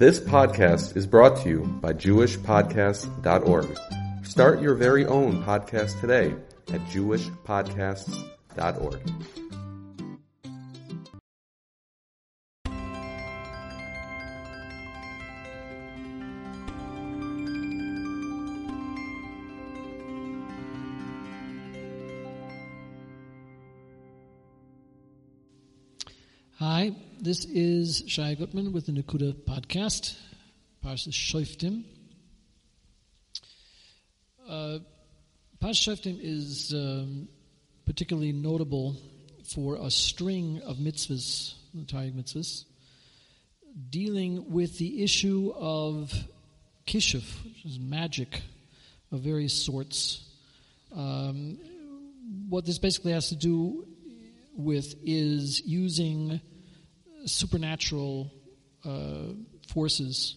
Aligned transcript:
This 0.00 0.18
podcast 0.18 0.96
is 0.96 1.06
brought 1.06 1.36
to 1.42 1.48
you 1.50 1.60
by 1.82 1.92
JewishPodcasts.org. 1.92 3.78
Start 4.24 4.62
your 4.62 4.74
very 4.74 5.04
own 5.04 5.44
podcast 5.44 6.00
today 6.00 6.34
at 6.72 6.80
JewishPodcasts.org. 6.86 9.39
this 27.30 27.44
is 27.44 28.02
Shai 28.08 28.34
Gutman 28.34 28.72
with 28.72 28.86
the 28.86 28.92
Nekudah 28.92 29.34
podcast, 29.44 30.16
Parshas 30.84 31.12
Shoftim. 31.12 31.84
Uh, 34.48 34.80
Shoftim 35.62 36.18
is 36.20 36.74
um, 36.74 37.28
particularly 37.86 38.32
notable 38.32 38.96
for 39.44 39.76
a 39.76 39.92
string 39.92 40.60
of 40.66 40.78
mitzvahs, 40.78 41.54
the 41.72 41.84
Torah 41.84 42.10
mitzvahs, 42.10 42.64
dealing 43.90 44.50
with 44.50 44.78
the 44.78 45.04
issue 45.04 45.52
of 45.54 46.12
kishuf, 46.84 47.44
which 47.44 47.64
is 47.64 47.78
magic 47.78 48.42
of 49.12 49.20
various 49.20 49.54
sorts. 49.54 50.28
Um, 50.92 51.60
what 52.48 52.66
this 52.66 52.80
basically 52.80 53.12
has 53.12 53.28
to 53.28 53.36
do 53.36 53.86
with 54.56 54.96
is 55.04 55.60
using 55.64 56.40
supernatural 57.26 58.32
uh, 58.84 59.34
forces 59.68 60.36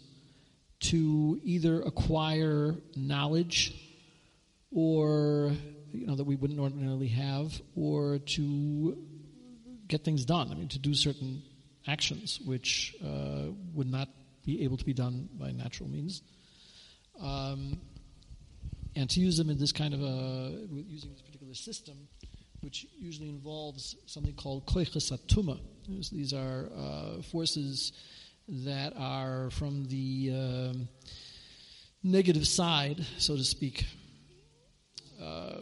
to 0.80 1.40
either 1.44 1.82
acquire 1.82 2.76
knowledge 2.96 3.74
or 4.72 5.54
you 5.92 6.08
know 6.08 6.16
that 6.16 6.26
we 6.26 6.36
wouldn't 6.36 6.60
ordinarily 6.60 7.08
have 7.08 7.54
or 7.76 8.20
to 8.20 8.98
get 9.88 10.04
things 10.04 10.26
done. 10.26 10.52
I 10.52 10.56
mean 10.56 10.68
to 10.70 10.80
do 10.80 10.94
certain 10.94 11.44
actions 11.88 12.40
which 12.46 12.96
uh, 13.04 13.52
would 13.74 13.88
not 13.88 14.10
be 14.46 14.64
able 14.64 14.78
to 14.78 14.86
be 14.86 14.94
done 14.94 15.30
by 15.40 15.52
natural 15.52 15.90
means. 15.90 16.22
Um, 17.20 17.80
and 18.96 19.10
to 19.10 19.20
use 19.20 19.38
them 19.38 19.50
in 19.50 19.58
this 19.58 19.72
kind 19.72 19.94
of 19.94 20.02
a 20.02 20.68
using 20.72 21.12
this 21.12 21.22
particular 21.22 21.54
system 21.54 22.08
which 22.64 22.88
usually 22.98 23.30
involves 23.30 23.96
something 24.06 24.34
called 24.34 24.66
koiches 24.66 25.12
atuma. 25.12 25.60
These 26.12 26.34
are 26.34 26.70
uh, 26.76 27.22
forces 27.22 27.92
that 28.48 28.94
are 28.98 29.50
from 29.50 29.86
the 29.86 30.32
um, 30.34 30.88
negative 32.02 32.48
side, 32.48 33.06
so 33.18 33.36
to 33.36 33.44
speak. 33.44 33.86
Uh, 35.22 35.60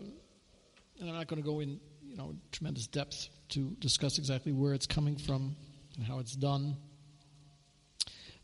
and 1.00 1.10
I'm 1.10 1.16
not 1.16 1.28
going 1.28 1.42
to 1.42 1.48
go 1.48 1.60
in, 1.60 1.80
you 2.04 2.16
know, 2.16 2.36
tremendous 2.52 2.86
depth 2.86 3.30
to 3.50 3.76
discuss 3.80 4.20
exactly 4.20 4.52
where 4.52 4.74
it's 4.74 4.86
coming 4.88 5.18
from 5.18 5.56
and 5.96 6.06
how 6.06 6.20
it's 6.20 6.36
done. 6.36 6.78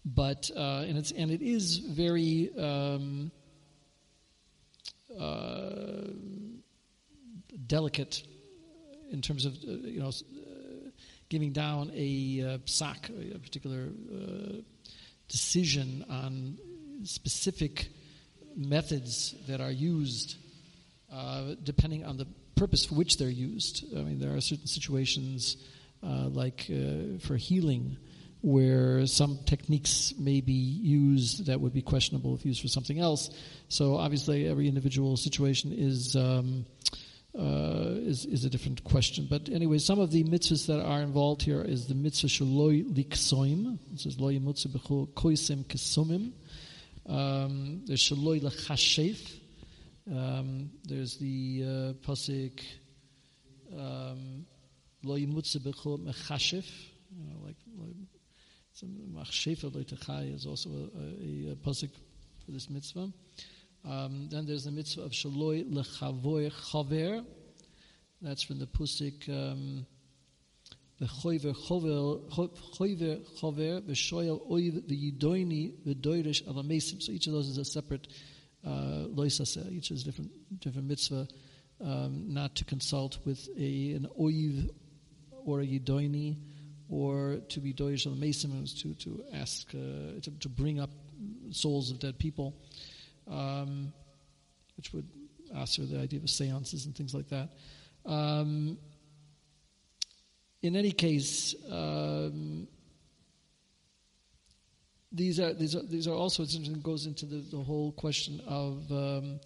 But 0.04 0.50
uh, 0.56 0.86
and 0.88 0.98
it's 0.98 1.12
and 1.12 1.30
it 1.30 1.42
is 1.42 1.78
very 1.78 2.50
um, 2.58 3.32
uh, 5.20 6.08
delicate 7.68 8.24
in 9.12 9.22
terms 9.22 9.46
of 9.46 9.54
uh, 9.54 9.72
you 9.72 10.00
know 10.00 10.10
uh, 10.10 10.90
giving 11.30 11.52
down 11.52 11.92
a 11.94 12.42
uh, 12.42 12.58
psak, 12.60 13.10
a 13.36 13.40
particular 13.40 13.90
decision 15.28 16.06
on 16.10 16.58
specific 17.04 17.90
methods 18.56 19.36
that 19.48 19.60
are 19.60 19.72
used, 19.72 20.38
depending 21.64 22.06
on 22.06 22.18
the 22.18 22.26
purpose 22.56 22.86
for 22.86 22.96
which 22.96 23.18
they're 23.18 23.30
used. 23.30 23.86
I 23.94 24.04
mean, 24.04 24.20
there 24.20 24.36
are 24.36 24.42
certain 24.42 24.68
situations 24.68 25.58
like 26.02 26.72
for 27.20 27.36
healing 27.36 27.98
where 28.42 29.06
some 29.06 29.40
techniques 29.46 30.14
may 30.18 30.40
be 30.40 30.54
used 30.54 31.48
that 31.48 31.60
would 31.60 31.74
be 31.74 31.82
questionable 31.82 32.36
if 32.36 32.46
used 32.46 32.62
for 32.62 32.70
something 32.70 33.00
else. 33.00 33.30
So 33.68 33.98
obviously, 33.98 34.48
every 34.48 34.68
individual 34.68 35.18
situation 35.18 35.74
is. 35.74 36.16
Um, 36.16 36.66
uh, 37.38 37.94
is, 37.98 38.26
is 38.26 38.46
a 38.46 38.50
different 38.50 38.84
question. 38.84 39.28
But 39.30 39.50
anyway, 39.50 39.78
some 39.78 40.00
of 40.00 40.12
the 40.12 40.24
mitzvahs 40.24 40.66
that 40.68 40.84
are 40.84 41.02
involved 41.02 41.44
here 41.44 41.62
is 41.62 41.88
the 41.88 41.96
mitzvah 41.96 42.28
shaloi 42.28 42.84
liksoim. 42.92 43.78
It 43.94 44.00
says 44.00 44.20
lo 44.20 44.30
yimutzu 44.30 44.68
b'chol 44.68 45.08
koisem 45.14 45.64
kesumim. 45.66 46.32
Um, 47.06 47.84
there's 47.86 48.02
shaloi 48.02 48.42
lachashef. 48.42 49.40
Um, 50.10 50.72
there's 50.86 51.18
the 51.18 51.64
uh, 51.64 52.08
pasuk 52.08 52.60
um, 53.78 54.46
lo 55.04 55.16
yimutzu 55.16 55.58
b'chol 55.58 56.00
mechashef. 56.00 56.66
Like 57.46 57.58
machshefa 59.14 59.74
lo 59.74 59.82
is 60.22 60.46
also 60.46 60.70
a, 60.70 61.00
a, 61.00 61.52
a 61.52 61.56
pasuk 61.56 61.92
for 62.46 62.52
this 62.52 62.70
mitzvah. 62.70 63.12
Um, 63.88 64.28
then 64.30 64.46
there's 64.46 64.66
the 64.66 64.72
mitzvah 64.72 65.04
of 65.04 65.12
shaloi 65.12 65.72
lechavoi 65.72 66.52
chaver. 66.52 67.26
That's 68.22 68.44
from 68.44 68.60
the 68.60 68.68
pusik 68.68 69.30
um, 69.30 69.86
v'choiver 71.00 71.56
chover 71.56 72.30
chover 73.40 73.82
v'shoyel 73.82 74.46
oiv 74.52 74.82
v'yidoini 74.90 75.72
v'doirish 75.86 76.44
alamesim. 76.44 77.02
So 77.02 77.14
each 77.14 77.28
of 77.28 77.34
those 77.34 77.48
is 77.48 77.58
a 77.58 77.64
separate 77.64 78.10
uh. 78.66 79.06
Each 79.70 79.92
is 79.92 80.04
different 80.04 80.32
different 80.60 80.90
mitzvah. 80.90 81.28
Um, 81.80 82.34
not 82.34 82.56
to 82.56 82.66
consult 82.66 83.20
with 83.24 83.48
a 83.58 83.94
an 83.94 84.08
oiv 84.20 84.70
or 85.46 85.62
a 85.62 85.66
yidoini 85.66 86.36
or 86.90 87.38
to 87.48 87.60
be 87.62 87.74
doirish 87.74 88.06
alamesim 88.06 88.64
is 88.64 88.74
to 88.82 88.94
to 88.96 89.24
ask 89.34 89.70
uh, 89.74 90.20
to, 90.22 90.32
to 90.42 90.50
bring 90.50 90.82
up 90.82 90.90
souls 91.52 91.90
of 91.90 92.00
dead 92.00 92.20
people 92.20 92.54
um, 93.30 93.94
which 94.76 94.94
would 94.94 95.08
answer 95.56 95.86
the 95.86 96.00
idea 96.00 96.20
of 96.20 96.30
seances 96.30 96.86
and 96.86 96.96
things 96.96 97.14
like 97.14 97.30
that. 97.30 97.50
Um, 98.06 98.78
in 100.62 100.76
any 100.76 100.92
case, 100.92 101.56
um, 101.70 102.68
these 105.12 105.40
are 105.40 105.54
these 105.54 105.76
are 105.76 105.84
these 105.84 106.08
are 106.08 106.14
also 106.14 106.44
it 106.44 106.84
goes 106.84 107.06
into 107.06 107.26
the, 107.26 107.38
the 107.38 107.64
whole 107.64 107.92
question 107.92 108.42
of 108.48 108.92
um, 108.92 109.40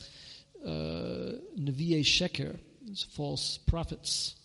uh, 0.65 1.37
sheker, 2.03 2.57
false 3.11 3.57
prophets, 3.57 4.35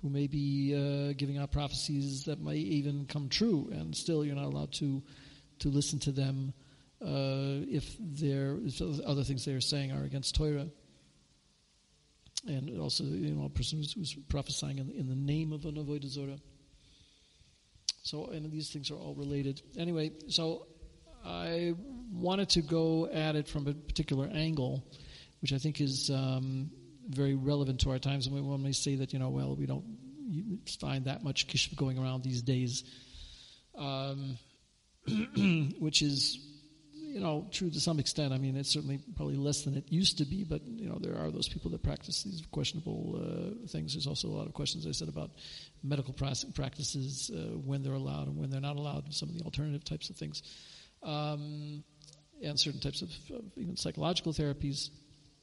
who 0.00 0.08
may 0.08 0.26
be 0.26 0.74
uh, 0.74 1.12
giving 1.16 1.38
out 1.38 1.52
prophecies 1.52 2.24
that 2.24 2.40
may 2.40 2.56
even 2.56 3.06
come 3.06 3.28
true, 3.28 3.68
and 3.72 3.94
still 3.94 4.24
you're 4.24 4.36
not 4.36 4.44
allowed 4.46 4.72
to 4.72 5.02
to 5.58 5.68
listen 5.68 5.98
to 5.98 6.12
them 6.12 6.52
if 7.00 7.96
there 8.00 8.58
other 9.06 9.24
things 9.24 9.44
they 9.44 9.52
are 9.52 9.60
saying 9.60 9.92
are 9.92 10.04
against 10.04 10.34
Torah. 10.34 10.68
And 12.46 12.78
also, 12.80 13.02
you 13.02 13.34
know, 13.34 13.46
a 13.46 13.48
person 13.48 13.78
who's, 13.78 13.92
who's 13.92 14.14
prophesying 14.28 14.78
in, 14.78 14.90
in, 14.92 15.08
the 15.08 15.16
name 15.16 15.52
of 15.52 15.64
an 15.64 15.74
avodah 15.74 16.06
zorah. 16.06 16.38
So, 18.02 18.26
and 18.26 18.52
these 18.52 18.70
things 18.70 18.90
are 18.92 18.94
all 18.94 19.16
related. 19.16 19.62
Anyway, 19.76 20.12
so 20.28 20.68
I 21.24 21.74
wanted 22.12 22.50
to 22.50 22.62
go 22.62 23.08
at 23.12 23.34
it 23.34 23.48
from 23.48 23.66
a 23.66 23.74
particular 23.74 24.28
angle, 24.32 24.84
which 25.40 25.52
I 25.52 25.58
think 25.58 25.80
is 25.80 26.08
um, 26.08 26.70
very 27.08 27.34
relevant 27.34 27.80
to 27.80 27.90
our 27.90 27.98
times. 27.98 28.28
And 28.28 28.36
we 28.36 28.58
may 28.58 28.72
say 28.72 28.96
that, 28.96 29.12
you 29.12 29.18
know, 29.18 29.30
well, 29.30 29.56
we 29.56 29.66
don't 29.66 29.84
find 30.80 31.06
that 31.06 31.24
much 31.24 31.48
kishuf 31.48 31.74
going 31.74 31.98
around 31.98 32.22
these 32.22 32.42
days, 32.42 32.84
um, 33.76 34.38
which 35.78 36.02
is 36.02 36.38
you 37.16 37.22
know, 37.22 37.46
true 37.50 37.70
to 37.70 37.80
some 37.80 37.98
extent. 37.98 38.34
I 38.34 38.36
mean, 38.36 38.58
it's 38.58 38.70
certainly 38.70 39.00
probably 39.16 39.36
less 39.36 39.62
than 39.62 39.74
it 39.74 39.84
used 39.88 40.18
to 40.18 40.26
be, 40.26 40.44
but 40.44 40.60
you 40.66 40.86
know, 40.86 40.98
there 41.00 41.16
are 41.16 41.30
those 41.30 41.48
people 41.48 41.70
that 41.70 41.82
practice 41.82 42.22
these 42.24 42.42
questionable 42.50 43.16
uh, 43.16 43.66
things. 43.68 43.94
There's 43.94 44.06
also 44.06 44.28
a 44.28 44.36
lot 44.36 44.46
of 44.46 44.52
questions 44.52 44.86
I 44.86 44.90
said 44.90 45.08
about 45.08 45.30
medical 45.82 46.12
practices, 46.12 47.30
uh, 47.34 47.56
when 47.56 47.82
they're 47.82 47.94
allowed 47.94 48.26
and 48.26 48.36
when 48.36 48.50
they're 48.50 48.60
not 48.60 48.76
allowed, 48.76 49.06
and 49.06 49.14
some 49.14 49.30
of 49.30 49.38
the 49.38 49.44
alternative 49.44 49.82
types 49.82 50.10
of 50.10 50.16
things, 50.16 50.42
um, 51.02 51.82
and 52.42 52.60
certain 52.60 52.80
types 52.80 53.00
of, 53.00 53.08
of 53.34 53.44
even 53.56 53.78
psychological 53.78 54.34
therapies. 54.34 54.90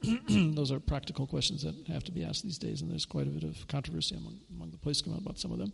those 0.29 0.71
are 0.71 0.79
practical 0.79 1.25
questions 1.25 1.63
that 1.63 1.73
have 1.87 2.03
to 2.03 2.11
be 2.11 2.23
asked 2.23 2.43
these 2.43 2.59
days, 2.59 2.83
and 2.83 2.91
there's 2.91 3.05
quite 3.05 3.25
a 3.25 3.31
bit 3.31 3.43
of 3.43 3.67
controversy 3.67 4.15
among, 4.15 4.39
among 4.55 4.69
the 4.69 4.77
poskim 4.77 5.17
about 5.17 5.39
some 5.39 5.51
of 5.51 5.57
them. 5.57 5.73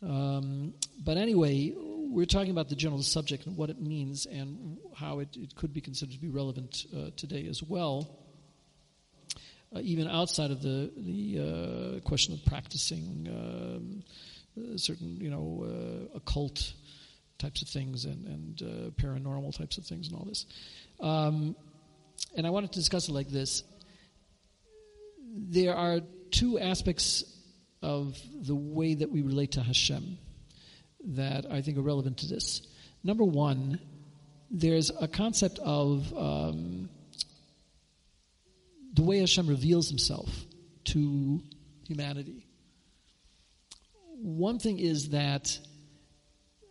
Um, 0.00 0.74
but 1.04 1.16
anyway, 1.16 1.74
we're 2.08 2.26
talking 2.26 2.50
about 2.50 2.68
the 2.68 2.76
general 2.76 3.02
subject 3.02 3.46
and 3.46 3.56
what 3.56 3.70
it 3.70 3.80
means 3.80 4.26
and 4.26 4.78
how 4.94 5.18
it, 5.20 5.28
it 5.36 5.54
could 5.54 5.72
be 5.72 5.80
considered 5.80 6.14
to 6.14 6.20
be 6.20 6.28
relevant 6.28 6.86
uh, 6.96 7.10
today 7.16 7.46
as 7.48 7.62
well. 7.62 8.18
Uh, 9.74 9.80
even 9.82 10.08
outside 10.08 10.50
of 10.50 10.62
the 10.62 10.90
the 10.96 11.98
uh, 11.98 12.00
question 12.00 12.32
of 12.32 12.44
practicing 12.46 13.28
um, 13.28 14.02
certain, 14.78 15.16
you 15.20 15.30
know, 15.30 15.66
uh, 15.66 16.16
occult 16.16 16.72
types 17.38 17.62
of 17.62 17.68
things 17.68 18.04
and, 18.04 18.26
and 18.26 18.62
uh, 18.62 18.90
paranormal 19.02 19.56
types 19.56 19.78
of 19.78 19.84
things 19.84 20.08
and 20.08 20.16
all 20.16 20.24
this. 20.24 20.46
Um, 21.00 21.54
and 22.34 22.46
I 22.46 22.50
wanted 22.50 22.72
to 22.72 22.78
discuss 22.78 23.08
it 23.08 23.12
like 23.12 23.28
this. 23.28 23.62
There 25.36 25.76
are 25.76 26.00
two 26.30 26.58
aspects 26.58 27.24
of 27.82 28.18
the 28.34 28.56
way 28.56 28.94
that 28.94 29.10
we 29.10 29.22
relate 29.22 29.52
to 29.52 29.62
Hashem 29.62 30.18
that 31.04 31.46
I 31.50 31.62
think 31.62 31.78
are 31.78 31.82
relevant 31.82 32.18
to 32.18 32.26
this. 32.26 32.62
Number 33.04 33.24
one, 33.24 33.80
there's 34.50 34.90
a 35.00 35.08
concept 35.08 35.58
of 35.60 36.12
um, 36.16 36.88
the 38.94 39.02
way 39.02 39.18
Hashem 39.18 39.46
reveals 39.46 39.88
himself 39.88 40.28
to 40.84 41.42
humanity. 41.86 42.46
One 44.20 44.58
thing 44.58 44.78
is 44.78 45.10
that 45.10 45.58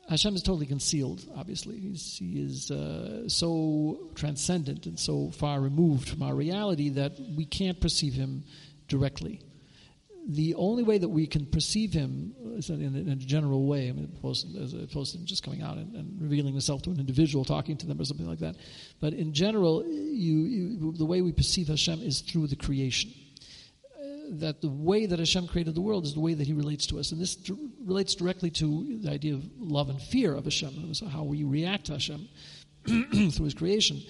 Hashem 0.09 0.35
is 0.35 0.44
totally 0.44 0.65
concealed, 0.65 1.25
obviously. 1.35 1.80
He's, 1.80 2.18
he 2.18 2.41
is 2.41 2.71
uh, 2.71 3.27
so 3.27 4.09
transcendent 4.15 4.85
and 4.85 5.00
so 5.00 5.31
far 5.31 5.59
removed 5.59 6.09
from 6.09 6.23
our 6.23 6.33
reality 6.33 6.89
that 6.89 7.19
we 7.35 7.45
can't 7.45 7.80
perceive 7.80 8.13
him 8.13 8.44
directly. 8.88 9.41
The 10.29 10.56
only 10.56 10.83
way 10.83 10.97
that 10.97 11.07
we 11.07 11.25
can 11.25 11.45
perceive 11.45 11.94
him 11.94 12.35
uh, 12.45 12.57
is 12.57 12.69
in, 12.69 12.81
in 12.81 13.07
a 13.07 13.15
general 13.15 13.65
way, 13.65 13.88
I 13.88 13.94
mean, 13.94 14.12
as 14.25 14.74
opposed 14.74 15.13
to 15.13 15.24
just 15.24 15.41
coming 15.41 15.62
out 15.62 15.77
and, 15.77 15.95
and, 15.95 16.21
revealing 16.21 16.51
himself 16.51 16.81
to 16.81 16.89
an 16.89 17.00
individual, 17.00 17.45
talking 17.45 17.77
to 17.77 17.88
them, 17.88 18.01
or 18.01 18.03
something 18.03 18.27
like 18.27 18.39
that. 18.39 18.57
But 19.00 19.13
in 19.13 19.33
general, 19.33 19.85
you, 19.85 20.39
you, 20.39 20.91
the 20.97 21.06
way 21.06 21.21
we 21.21 21.31
perceive 21.31 21.69
Hashem 21.69 22.01
is 22.01 22.19
through 22.19 22.47
the 22.47 22.57
creation 22.57 23.13
uh, 23.95 24.03
that 24.31 24.59
the 24.59 24.69
way 24.69 25.06
that 25.06 25.18
Hashem 25.18 25.47
created 25.47 25.75
the 25.75 25.81
world 25.81 26.03
is 26.03 26.13
the 26.13 26.19
way 26.19 26.33
that 26.33 26.45
He 26.45 26.53
relates 26.53 26.88
to 26.88 27.00
us, 27.00 27.13
and 27.13 27.21
this 27.21 27.38
d- 27.38 27.56
relates 27.85 28.13
directly 28.13 28.50
to 28.51 29.00
the 29.01 29.09
idea 29.09 29.33
of 29.33 29.45
love 29.57 29.89
and 29.89 30.01
fear 30.01 30.35
of 30.35 30.44
Hashem, 30.44 30.94
so 30.94 31.06
how 31.07 31.23
we 31.23 31.45
react 31.45 31.85
to 31.85 31.94
Hashem 31.94 32.27
through 32.85 33.45
His 33.45 33.53
creation. 33.53 34.01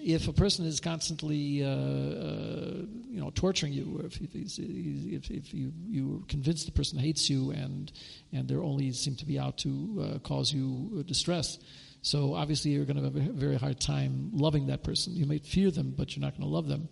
If 0.00 0.28
a 0.28 0.32
person 0.32 0.64
is 0.66 0.80
constantly, 0.80 1.64
uh, 1.64 1.68
uh, 1.68 2.84
you 3.08 3.20
know, 3.20 3.30
torturing 3.34 3.72
you, 3.72 4.02
if, 4.04 4.20
if, 4.20 4.34
if, 4.34 5.30
if 5.30 5.54
you 5.54 5.72
you 5.86 6.24
convince 6.28 6.64
the 6.64 6.72
person 6.72 6.98
hates 6.98 7.28
you, 7.28 7.50
and 7.50 7.90
and 8.32 8.48
they 8.48 8.54
only 8.54 8.92
seem 8.92 9.16
to 9.16 9.26
be 9.26 9.38
out 9.38 9.58
to 9.58 10.14
uh, 10.14 10.18
cause 10.20 10.52
you 10.52 11.04
distress, 11.06 11.58
so 12.02 12.34
obviously 12.34 12.70
you're 12.70 12.84
going 12.84 12.96
to 12.96 13.02
have 13.02 13.16
a 13.16 13.32
very 13.32 13.56
hard 13.56 13.80
time 13.80 14.30
loving 14.32 14.68
that 14.68 14.84
person. 14.84 15.14
You 15.14 15.26
might 15.26 15.44
fear 15.44 15.70
them, 15.70 15.94
but 15.96 16.14
you're 16.14 16.24
not 16.24 16.32
going 16.32 16.48
to 16.48 16.54
love 16.54 16.68
them, 16.68 16.88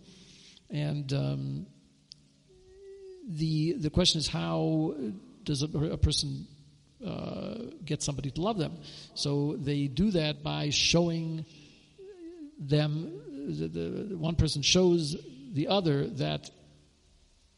and 0.69 1.11
um, 1.13 1.67
the 3.27 3.73
the 3.73 3.89
question 3.89 4.19
is 4.19 4.27
how 4.27 4.95
does 5.43 5.63
a, 5.63 5.67
a 5.67 5.97
person 5.97 6.47
uh, 7.05 7.55
get 7.85 8.03
somebody 8.03 8.31
to 8.31 8.41
love 8.41 8.57
them? 8.57 8.77
So 9.13 9.55
they 9.57 9.87
do 9.87 10.11
that 10.11 10.43
by 10.43 10.69
showing 10.71 11.45
them. 12.59 13.21
The, 13.47 13.67
the, 13.67 14.17
one 14.17 14.35
person 14.35 14.61
shows 14.61 15.15
the 15.53 15.67
other 15.67 16.07
that 16.07 16.49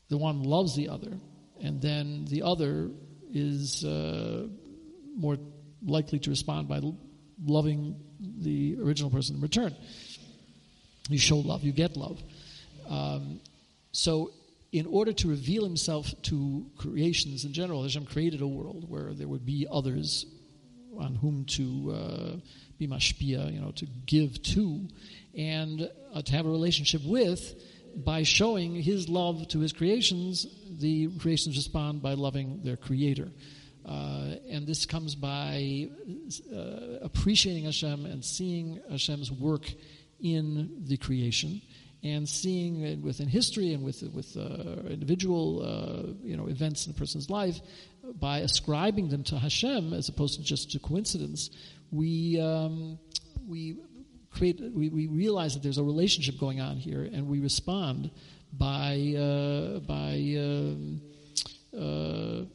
the 0.10 0.18
one 0.18 0.44
loves 0.44 0.76
the 0.76 0.90
other, 0.90 1.20
and 1.62 1.82
then 1.82 2.26
the 2.26 2.44
other 2.44 2.90
is 3.32 3.84
uh, 3.86 4.48
more 5.16 5.38
likely 5.86 6.20
to 6.20 6.30
respond 6.30 6.68
by 6.68 6.82
loving 7.44 7.96
the 8.20 8.78
original 8.82 9.10
person 9.10 9.36
in 9.36 9.42
return. 9.42 9.76
You 11.10 11.18
show 11.18 11.38
love, 11.38 11.64
you 11.64 11.72
get 11.72 11.96
love. 11.96 12.22
Um, 12.88 13.40
so 13.92 14.32
in 14.72 14.86
order 14.86 15.14
to 15.14 15.28
reveal 15.28 15.64
himself 15.64 16.14
to 16.24 16.66
creations 16.78 17.46
in 17.46 17.54
general, 17.54 17.84
Hashem 17.84 18.06
created 18.06 18.42
a 18.42 18.48
world 18.48 18.90
where 18.90 19.14
there 19.14 19.28
would 19.28 19.46
be 19.46 19.68
others 19.70 20.26
on 20.98 21.16
whom 21.16 21.46
to 21.46 21.92
uh, 21.92 22.36
be 22.80 22.88
mashpia, 22.88 23.54
you 23.54 23.60
know, 23.60 23.72
to 23.72 23.86
give 24.06 24.42
to, 24.42 24.88
and 25.38 25.90
uh, 26.14 26.22
to 26.22 26.32
have 26.32 26.46
a 26.46 26.50
relationship 26.50 27.02
with 27.06 27.62
by 27.96 28.24
showing 28.24 28.76
his 28.76 29.10
love 29.10 29.48
to 29.50 29.60
his 29.60 29.74
creations, 29.74 30.48
the 30.80 31.10
creations 31.20 31.58
respond 31.58 32.02
by 32.02 32.14
loving 32.14 32.62
their 32.64 32.78
creator. 32.78 33.28
Uh, 33.86 34.36
and 34.50 34.68
this 34.68 34.86
comes 34.86 35.16
by 35.16 35.90
uh, 36.54 36.58
appreciating 37.02 37.66
Hashem 37.66 38.06
and 38.06 38.24
seeing 38.24 38.80
Hashem's 38.90 39.32
work 39.32 39.72
in 40.22 40.84
the 40.86 40.98
creation 40.98 41.62
and 42.04 42.28
seeing 42.28 42.82
it 42.82 43.00
within 43.00 43.28
history 43.28 43.74
and 43.74 43.84
with 43.84 44.04
with 44.14 44.38
uh, 44.38 44.88
individual 44.90 45.62
uh, 45.62 46.14
you 46.24 46.38
know 46.38 46.48
events 46.48 46.86
in 46.86 46.92
a 46.92 46.94
person's 46.94 47.30
life 47.30 47.60
by 48.16 48.40
ascribing 48.40 49.10
them 49.10 49.24
to 49.26 49.38
Hashem 49.38 49.94
as 49.94 50.10
opposed 50.10 50.40
to 50.40 50.44
just 50.44 50.72
to 50.72 50.80
coincidence, 50.80 51.50
we 51.92 52.40
um, 52.40 53.00
we 53.48 53.78
create 54.32 54.62
we, 54.74 54.90
we 54.90 55.08
realize 55.08 55.54
that 55.54 55.64
there's 55.64 55.78
a 55.78 55.84
relationship 55.84 56.40
going 56.40 56.62
on 56.62 56.78
here, 56.78 57.04
and 57.04 57.28
we 57.28 57.40
respond 57.40 58.12
by 58.54 59.16
uh, 59.18 59.80
by 59.80 60.36
um, 60.38 61.02
uh, 61.78 62.46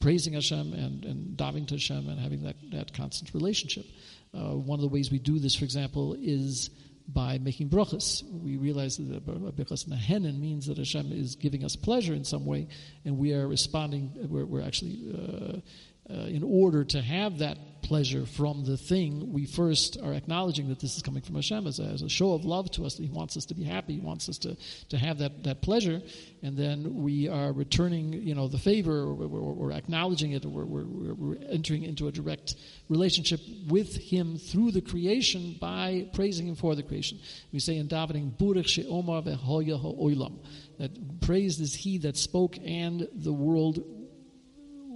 praising 0.00 0.34
Hashem 0.34 0.72
and 0.72 1.04
and 1.04 1.36
diving 1.36 1.66
to 1.66 1.74
Hashem 1.74 2.08
and 2.08 2.18
having 2.18 2.42
that 2.42 2.56
that 2.72 2.92
constant 2.92 3.34
relationship. 3.34 3.86
Uh, 4.32 4.54
one 4.54 4.78
of 4.78 4.82
the 4.82 4.88
ways 4.88 5.10
we 5.10 5.18
do 5.18 5.38
this, 5.38 5.56
for 5.56 5.64
example, 5.64 6.16
is 6.20 6.70
by 7.12 7.38
making 7.38 7.68
brachas. 7.68 8.22
We 8.30 8.56
realize 8.56 8.96
that 8.98 9.26
birchas 9.26 9.88
hanehenin 9.88 10.38
means 10.38 10.66
that 10.66 10.78
Hashem 10.78 11.12
is 11.12 11.36
giving 11.36 11.64
us 11.64 11.76
pleasure 11.76 12.14
in 12.14 12.24
some 12.24 12.44
way, 12.44 12.68
and 13.04 13.18
we 13.18 13.32
are 13.34 13.46
responding. 13.46 14.12
We're, 14.28 14.44
we're 14.44 14.62
actually 14.62 15.12
uh, 15.12 16.12
uh, 16.12 16.26
in 16.26 16.42
order 16.42 16.84
to 16.84 17.00
have 17.00 17.38
that 17.38 17.58
pleasure 17.82 18.26
from 18.26 18.64
the 18.64 18.76
thing, 18.76 19.32
we 19.32 19.46
first 19.46 19.98
are 20.02 20.12
acknowledging 20.12 20.68
that 20.68 20.80
this 20.80 20.96
is 20.96 21.02
coming 21.02 21.22
from 21.22 21.34
Hashem 21.34 21.66
as 21.66 21.78
a, 21.78 21.84
as 21.84 22.02
a, 22.02 22.08
show 22.08 22.32
of 22.32 22.44
love 22.44 22.70
to 22.72 22.84
us, 22.84 22.96
He 22.96 23.08
wants 23.08 23.36
us 23.36 23.46
to 23.46 23.54
be 23.54 23.64
happy, 23.64 23.94
He 23.94 24.00
wants 24.00 24.28
us 24.28 24.38
to, 24.38 24.56
to 24.90 24.98
have 24.98 25.18
that, 25.18 25.44
that 25.44 25.62
pleasure, 25.62 26.00
and 26.42 26.56
then 26.56 27.02
we 27.02 27.28
are 27.28 27.52
returning, 27.52 28.12
you 28.12 28.34
know, 28.34 28.48
the 28.48 28.58
favor, 28.58 29.00
or 29.00 29.14
we're, 29.14 29.72
acknowledging 29.72 30.32
it, 30.32 30.44
or 30.44 30.48
we're, 30.48 30.84
we're, 30.84 31.14
we're, 31.14 31.36
entering 31.50 31.84
into 31.84 32.08
a 32.08 32.12
direct 32.12 32.56
relationship 32.88 33.40
with 33.68 33.96
Him 33.96 34.36
through 34.36 34.72
the 34.72 34.80
creation 34.80 35.56
by 35.60 36.08
praising 36.12 36.46
Him 36.48 36.56
for 36.56 36.74
the 36.74 36.82
creation. 36.82 37.18
We 37.52 37.60
say 37.60 37.76
in 37.76 37.88
davening, 37.88 38.36
Burech 38.36 38.76
ha'olam, 38.84 40.38
that 40.78 41.20
praised 41.20 41.60
is 41.60 41.74
He 41.74 41.98
that 41.98 42.16
spoke 42.16 42.56
and 42.64 43.08
the 43.12 43.32
world 43.32 43.84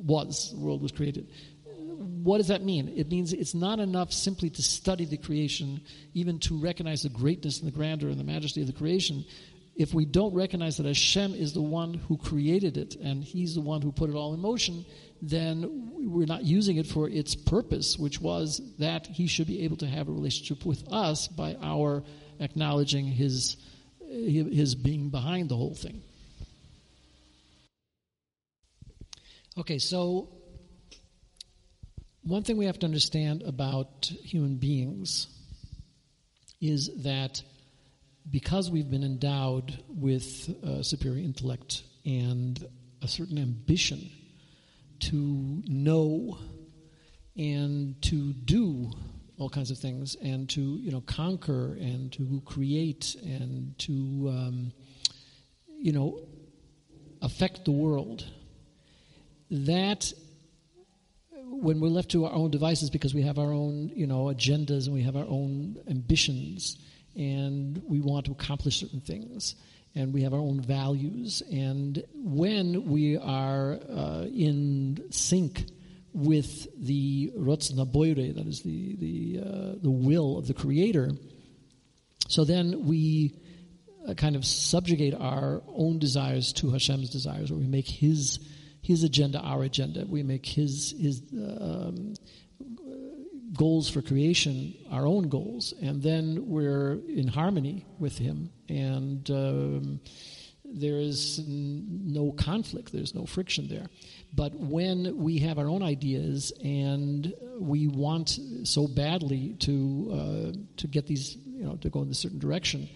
was, 0.05 0.53
the 0.53 0.61
world 0.61 0.83
was 0.83 0.93
created. 0.93 1.29
What 2.25 2.39
does 2.39 2.49
that 2.49 2.65
mean? 2.65 2.91
It 2.97 3.11
means 3.11 3.35
it's 3.35 3.53
not 3.55 3.81
enough 3.81 4.11
simply 4.11 4.49
to 4.49 4.63
study 4.63 5.05
the 5.05 5.19
creation, 5.19 5.83
even 6.15 6.39
to 6.41 6.59
recognize 6.59 7.03
the 7.03 7.11
greatness 7.11 7.59
and 7.59 7.69
the 7.71 7.77
grandeur 7.77 8.09
and 8.09 8.19
the 8.19 8.25
majesty 8.25 8.63
of 8.63 8.67
the 8.67 8.73
creation. 8.73 9.27
If 9.77 9.93
we 9.93 10.07
don't 10.07 10.33
recognize 10.33 10.79
that 10.79 10.87
Hashem 10.87 11.35
is 11.35 11.53
the 11.53 11.61
one 11.61 11.93
who 11.93 12.17
created 12.17 12.79
it 12.79 12.95
and 12.95 13.23
He's 13.23 13.55
the 13.55 13.61
one 13.61 13.83
who 13.83 13.93
put 13.93 14.09
it 14.09 14.17
all 14.17 14.33
in 14.33 14.41
motion, 14.41 14.87
then 15.21 15.91
we're 15.99 16.25
not 16.25 16.45
using 16.45 16.79
it 16.79 16.87
for 16.87 17.11
its 17.11 17.35
purpose, 17.35 17.99
which 17.99 18.23
was 18.23 18.63
that 18.79 19.07
He 19.07 19.27
should 19.27 19.47
be 19.47 19.65
able 19.65 19.77
to 19.77 19.87
have 19.87 20.09
a 20.09 20.13
relationship 20.13 20.65
with 20.65 20.91
us 20.91 21.29
by 21.29 21.59
our 21.61 22.05
acknowledging 22.41 23.05
His, 23.05 23.59
his 24.09 24.75
being 24.75 25.11
behind 25.11 25.51
the 25.51 25.57
whole 25.57 25.75
thing. 25.75 26.01
Okay, 29.59 29.79
so 29.79 30.34
one 32.25 32.43
thing 32.43 32.57
we 32.57 32.67
have 32.67 32.79
to 32.79 32.87
understand 32.87 33.43
about 33.43 34.11
human 34.23 34.57
beings 34.57 35.29
is 36.61 36.91
that 37.03 37.43
because 38.31 38.71
we've 38.71 38.91
been 38.91 39.05
endowed 39.05 39.79
with 39.89 40.49
superior 40.83 41.23
intellect 41.23 41.83
and 42.07 42.67
a 43.03 43.09
certain 43.09 43.39
ambition 43.39 44.11
to 45.01 45.63
know 45.67 46.39
and 47.37 48.01
to 48.01 48.33
do 48.33 48.91
all 49.39 49.51
kinds 49.51 49.71
of 49.71 49.79
things 49.79 50.17
and 50.23 50.49
to 50.49 50.61
you 50.61 50.91
know 50.91 51.03
conquer 51.03 51.77
and 51.79 52.13
to 52.13 52.41
create 52.47 53.17
and 53.23 53.79
to 53.79 53.93
um, 54.29 54.73
you 55.77 55.93
know 55.93 56.21
affect 57.21 57.65
the 57.65 57.71
world 57.71 58.25
that 59.51 60.13
when 61.63 61.81
we're 61.81 61.89
left 61.89 62.11
to 62.11 62.25
our 62.27 62.33
own 62.33 62.51
devices 62.51 62.91
because 62.91 63.15
we 63.15 63.23
have 63.23 63.39
our 63.39 63.53
own 63.53 63.91
you 63.95 64.07
know 64.07 64.25
agendas 64.25 64.87
and 64.87 64.95
we 64.95 65.03
have 65.03 65.17
our 65.17 65.27
own 65.27 65.77
ambitions 65.89 66.79
and 67.17 67.83
we 67.87 68.01
want 68.01 68.27
to 68.27 68.33
accomplish 68.33 68.81
certain 68.81 69.01
things 69.01 69.55
and 69.95 70.13
we 70.13 70.23
have 70.23 70.35
our 70.35 70.41
own 70.41 70.61
values. 70.61 71.43
And 71.53 72.03
when 72.15 72.91
we 72.91 73.17
are 73.17 73.79
uh, 73.89 74.27
in 74.35 75.05
sync 75.11 75.67
with 76.13 76.69
the 76.85 77.33
rotzna 77.37 77.91
boire 77.91 78.33
that 78.33 78.47
is 78.47 78.63
the 78.63 78.95
the 78.97 79.41
uh, 79.41 79.73
the 79.83 79.91
will 79.91 80.39
of 80.39 80.47
the 80.47 80.55
creator 80.55 81.11
so 82.29 82.45
then 82.45 82.87
we 82.87 83.35
uh, 84.09 84.15
kind 84.15 84.37
of 84.37 84.45
subjugate 84.45 85.13
our 85.15 85.61
own 85.75 85.99
desires 85.99 86.53
to 86.53 86.71
Hashem's 86.71 87.11
desires 87.11 87.51
or 87.51 87.57
we 87.57 87.67
make 87.67 87.89
his 87.89 88.39
his 88.85 89.03
agenda 89.03 89.39
our 89.41 89.63
agenda. 89.65 90.05
We 90.07 90.23
make 90.23 90.47
his 90.47 90.95
his 90.99 91.23
um, 91.33 92.15
goals 93.55 93.89
for 93.89 94.03
creation 94.03 94.75
our 94.91 95.07
own 95.07 95.29
goals, 95.29 95.73
and 95.81 96.03
then 96.03 96.49
we're 96.49 96.99
in 97.09 97.29
harmony 97.29 97.87
with 97.99 98.19
Him, 98.19 98.51
and 98.69 99.29
um, 99.31 100.01
there 100.65 100.99
is 100.99 101.43
no 101.47 102.33
conflict, 102.33 102.93
there's 102.93 103.15
no 103.15 103.27
friction 103.27 103.69
there. 103.69 103.87
But 104.35 104.55
when 104.55 105.17
we 105.17 105.39
have 105.39 105.59
our 105.59 105.69
own 105.69 105.83
ideas 105.83 106.53
and 106.63 107.33
we 107.59 107.87
want 107.87 108.41
so 108.65 108.89
badly 108.89 109.55
to 109.61 110.11
uh, 110.13 110.59
to 110.79 110.87
get 110.89 111.07
these, 111.07 111.37
you 111.47 111.65
know, 111.65 111.77
to 111.77 111.89
go 111.89 112.03
in 112.03 112.11
a 112.11 112.15
certain 112.15 112.41
direction, 112.41 112.89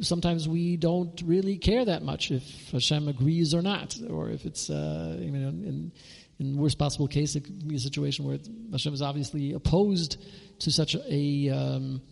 sometimes 0.00 0.48
we 0.48 0.76
don't 0.76 1.20
really 1.24 1.58
care 1.58 1.84
that 1.84 2.02
much 2.02 2.30
if 2.30 2.70
Hashem 2.72 3.08
agrees 3.08 3.54
or 3.54 3.62
not, 3.62 3.96
or 4.08 4.30
if 4.30 4.44
it's, 4.44 4.70
uh, 4.70 5.16
you 5.18 5.30
know, 5.30 5.48
in, 5.48 5.92
in 6.38 6.56
worst 6.56 6.78
possible 6.78 7.08
case, 7.08 7.36
it 7.36 7.44
could 7.44 7.68
be 7.68 7.76
a 7.76 7.80
situation 7.80 8.24
where 8.24 8.38
Hashem 8.72 8.94
is 8.94 9.02
obviously 9.02 9.52
opposed 9.52 10.18
to 10.60 10.70
such 10.70 10.94
a 10.94 11.50
um, 11.50 12.02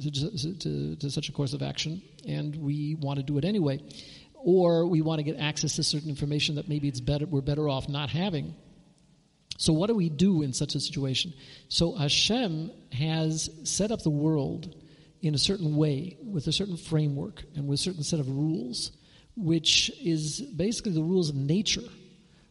to, 0.00 0.10
to, 0.58 0.96
to, 0.96 1.10
such 1.10 1.28
a 1.28 1.32
course 1.32 1.52
of 1.52 1.62
action, 1.62 2.02
and 2.26 2.56
we 2.56 2.96
want 2.96 3.18
to 3.18 3.22
do 3.22 3.38
it 3.38 3.44
anyway, 3.44 3.80
or 4.34 4.86
we 4.86 5.02
want 5.02 5.20
to 5.20 5.22
get 5.22 5.38
access 5.38 5.76
to 5.76 5.84
certain 5.84 6.08
information 6.08 6.56
that 6.56 6.68
maybe 6.68 6.88
it's 6.88 7.00
better 7.00 7.26
we're 7.26 7.40
better 7.40 7.68
off 7.68 7.88
not 7.88 8.10
having. 8.10 8.54
So, 9.56 9.72
what 9.72 9.86
do 9.86 9.94
we 9.94 10.08
do 10.08 10.42
in 10.42 10.52
such 10.52 10.74
a 10.74 10.80
situation? 10.80 11.32
So, 11.68 11.94
Hashem 11.94 12.72
has 12.92 13.50
set 13.62 13.92
up 13.92 14.02
the 14.02 14.10
world 14.10 14.74
in 15.26 15.34
a 15.34 15.38
certain 15.38 15.76
way, 15.76 16.16
with 16.22 16.46
a 16.46 16.52
certain 16.52 16.76
framework, 16.76 17.44
and 17.56 17.66
with 17.66 17.80
a 17.80 17.82
certain 17.82 18.02
set 18.02 18.20
of 18.20 18.28
rules, 18.28 18.92
which 19.36 19.90
is 20.00 20.40
basically 20.40 20.92
the 20.92 21.02
rules 21.02 21.30
of 21.30 21.36
nature 21.36 21.82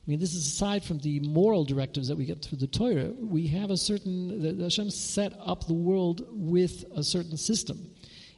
I 0.06 0.12
mean, 0.12 0.20
this 0.20 0.34
is 0.34 0.46
aside 0.46 0.84
from 0.84 1.00
the 1.00 1.22
moral 1.22 1.63
directives 1.63 2.10
that 2.10 2.18
we 2.18 2.25
get 2.25 2.42
through 2.42 2.58
the 2.58 2.68
Torah. 2.68 3.13
We 3.18 3.48
have 3.48 3.72
a 3.72 3.77
certain, 3.77 4.60
Hashem 4.60 4.89
set 4.89 5.34
up 5.39 5.65
the 5.65 5.74
world 5.74 6.27
with 6.30 6.84
a 6.94 7.03
certain 7.03 7.38
system. 7.38 7.89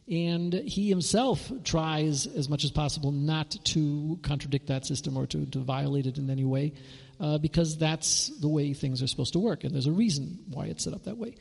And 0.08 0.54
he 0.54 0.90
himself 0.90 1.52
tries 1.64 2.28
as 2.28 2.50
much 2.50 2.64
as 2.64 2.70
possible 2.70 3.12
not 3.12 3.50
to 3.64 4.20
contradict 4.22 4.68
that 4.68 4.86
system 4.86 5.18
or 5.18 5.26
to, 5.26 5.48
to 5.48 5.60
violate 5.60 6.06
it 6.06 6.20
in 6.20 6.30
any 6.30 6.46
way, 6.46 6.74
uh, 7.20 7.40
because 7.40 7.80
that's 7.80 8.28
the 8.40 8.48
way 8.48 8.74
things 8.74 9.02
are 9.02 9.08
supposed 9.08 9.34
to 9.34 9.40
work. 9.40 9.64
And 9.64 9.74
there's 9.74 9.88
a 9.88 9.92
reason 9.92 10.38
why 10.52 10.66
it's 10.66 10.84
set 10.84 10.94
up 10.94 11.06
that 11.06 11.18
way. 11.18 11.34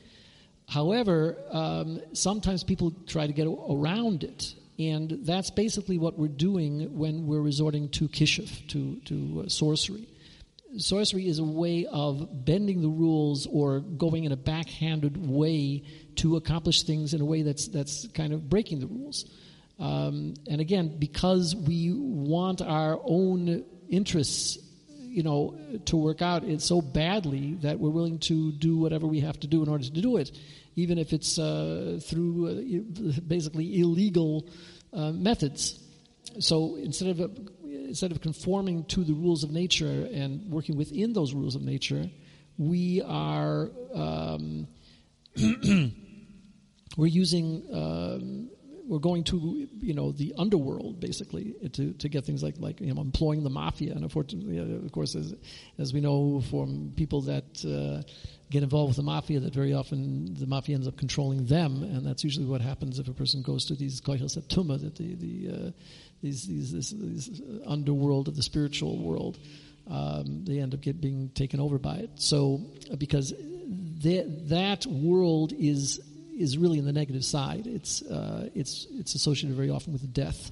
However, 0.69 1.37
um, 1.51 2.01
sometimes 2.13 2.65
people 2.65 2.93
try 3.07 3.27
to 3.27 3.33
get 3.33 3.47
around 3.47 4.25
it. 4.25 4.55
And 4.77 5.21
that's 5.23 5.51
basically 5.51 5.99
what 5.99 6.19
we're 6.19 6.27
doing 6.27 6.99
when 6.99 7.27
we're 7.27 7.41
resorting 7.41 7.91
to 7.91 8.09
kishuf, 8.09 8.67
to, 8.69 8.97
to 9.05 9.45
uh, 9.45 9.49
sorcery 9.49 10.09
sorcery 10.79 11.29
is 11.29 11.39
a 11.39 11.45
way 11.45 11.87
of 11.87 12.45
bending 12.45 12.83
the 12.83 12.89
rules 12.89 13.47
or 13.47 13.81
going 13.81 14.25
in 14.25 14.33
a 14.33 14.37
backhanded 14.37 15.17
way 15.17 15.83
to 16.17 16.37
accomplish 16.37 16.83
things 16.83 17.15
in 17.15 17.21
a 17.21 17.25
way 17.25 17.43
that's 17.43 17.69
that's 17.69 18.09
kind 18.09 18.33
of 18.33 18.49
breaking 18.49 18.81
the 18.81 18.87
rules. 18.87 19.25
Um, 19.79 20.35
and 20.49 20.61
again, 20.61 20.97
because 20.99 21.55
we 21.57 21.93
want 21.93 22.63
our 22.63 23.01
own 23.05 23.65
interests, 23.89 24.59
you 25.15 25.23
know, 25.23 25.57
to 25.85 25.97
work 25.97 26.23
out 26.23 26.43
it 26.43 26.61
so 26.61 26.83
badly 26.83 27.55
that 27.63 27.79
we're 27.79 27.91
willing 27.91 28.19
to 28.19 28.51
do 28.51 28.77
whatever 28.77 29.07
we 29.07 29.21
have 29.21 29.39
to 29.39 29.47
do 29.47 29.63
in 29.63 29.69
order 29.69 29.85
to 29.85 29.91
do 29.91 30.17
it, 30.17 30.33
even 30.75 30.99
if 30.99 31.13
it's 31.13 31.39
uh, 31.39 32.01
through 32.03 32.49
uh, 32.49 33.21
basically 33.27 33.81
illegal 33.81 34.49
uh, 34.93 35.13
methods. 35.13 35.79
So 36.41 36.75
instead 36.77 37.21
of 37.21 37.39
instead 37.65 38.11
of 38.11 38.21
conforming 38.21 38.85
to 38.87 39.05
the 39.05 39.13
rules 39.13 39.45
of 39.45 39.53
nature 39.53 40.09
and 40.13 40.51
working 40.51 40.77
within 40.77 41.13
those 41.13 41.33
rules 41.33 41.55
of 41.55 41.63
nature, 41.63 42.11
we 42.59 43.01
are 43.03 43.71
um, 43.95 44.67
we're 46.97 47.07
using 47.07 47.63
um, 47.73 48.51
we're 48.87 48.99
going 48.99 49.25
to 49.25 49.69
you 49.81 49.95
know 49.95 50.13
the 50.13 50.35
underworld 50.37 51.01
basically 51.01 51.55
to, 51.73 51.93
to 51.95 52.09
get 52.09 52.25
things 52.25 52.43
like 52.43 52.57
like 52.59 52.81
you 52.81 52.93
know 52.93 53.01
employing 53.01 53.43
the 53.43 53.51
mafia 53.51 53.93
and 53.93 54.03
unfortunately 54.03 54.59
of 54.59 54.93
course 54.93 55.15
as 55.15 55.35
as 55.79 55.93
we 55.93 56.01
know 56.01 56.43
from 56.51 56.93
people 56.97 57.23
that 57.23 57.45
uh, 57.65 58.03
get 58.51 58.63
involved 58.63 58.91
with 58.91 58.97
the 58.97 59.03
mafia 59.03 59.41
that 59.41 59.55
very 59.55 59.73
often 59.73 60.35
the 60.35 60.47
mafia 60.47 60.75
ends 60.75 60.87
up 60.87 60.97
controlling 60.97 61.47
them 61.47 61.83
and 61.83 62.07
that's 62.07 62.25
usually 62.25 62.47
what 62.47 62.61
happens 62.61 62.99
if 62.99 63.09
a 63.09 63.15
person 63.15 63.43
goes 63.43 63.65
to 63.65 63.75
these 63.75 64.01
koichas 64.01 64.37
tuma 64.49 64.81
that 64.81 64.97
the 64.97 65.15
the 65.15 65.67
uh, 65.69 65.71
these, 66.25 66.47
these, 66.47 66.73
this, 66.73 67.41
underworld 67.67 68.29
of 68.29 68.37
the 68.37 68.43
spiritual 68.43 68.99
world. 68.99 69.39
Um, 69.87 70.45
they 70.45 70.59
end 70.59 70.73
up 70.73 70.81
get, 70.81 70.99
being 71.01 71.31
taken 71.35 71.61
over 71.61 71.79
by 71.79 71.97
it. 71.97 72.11
So, 72.15 72.63
uh, 72.91 72.97
because 72.97 73.35
that 74.03 74.87
world 74.87 75.53
is 75.53 76.01
is 76.39 76.59
really 76.59 76.79
in 76.79 76.85
the 76.85 76.93
negative 76.93 77.25
side. 77.25 77.67
It's 77.67 78.03
uh, 78.03 78.49
it's 78.55 78.87
it's 78.91 79.15
associated 79.15 79.57
very 79.57 79.71
often 79.71 79.93
with 79.93 80.13
death 80.13 80.51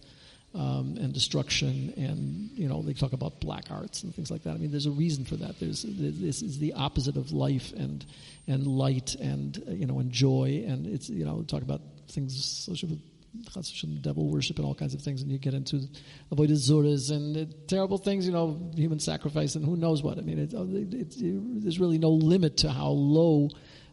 um, 0.54 0.96
and 1.00 1.12
destruction, 1.12 1.94
and 1.96 2.50
you 2.58 2.68
know 2.68 2.82
they 2.82 2.92
talk 2.92 3.12
about 3.12 3.40
black 3.40 3.64
arts 3.70 4.02
and 4.02 4.14
things 4.14 4.30
like 4.30 4.42
that. 4.44 4.54
I 4.54 4.58
mean, 4.58 4.70
there's 4.70 4.86
a 4.86 4.90
reason 4.90 5.24
for 5.24 5.36
that. 5.36 5.58
There's 5.58 5.84
this 5.86 6.42
is 6.42 6.58
the 6.58 6.74
opposite 6.74 7.16
of 7.16 7.32
life 7.32 7.72
and 7.72 8.04
and 8.46 8.66
light 8.66 9.14
and 9.16 9.62
uh, 9.66 9.72
you 9.72 9.86
know 9.86 9.98
and 9.98 10.10
joy, 10.10 10.64
and 10.66 10.86
it's 10.86 11.08
you 11.08 11.24
know 11.24 11.42
talk 11.42 11.62
about 11.62 11.80
things 12.08 12.34
associated 12.36 12.90
with 12.90 14.02
devil 14.02 14.28
worship 14.28 14.58
and 14.58 14.66
all 14.66 14.74
kinds 14.74 14.94
of 14.94 15.00
things, 15.00 15.22
and 15.22 15.30
you 15.30 15.38
get 15.38 15.54
into 15.54 15.88
avoided 16.30 16.56
zuras 16.56 17.10
and 17.10 17.36
uh, 17.36 17.44
terrible 17.66 17.98
things, 17.98 18.26
you 18.26 18.32
know, 18.32 18.70
human 18.74 18.98
sacrifice 18.98 19.54
and 19.54 19.64
who 19.64 19.76
knows 19.76 20.02
what. 20.02 20.18
I 20.18 20.20
mean, 20.20 20.38
it, 20.38 20.52
it, 20.52 21.62
there's 21.62 21.80
really 21.80 21.98
no 21.98 22.10
limit 22.10 22.58
to 22.58 22.70
how 22.70 22.88
low 22.88 23.48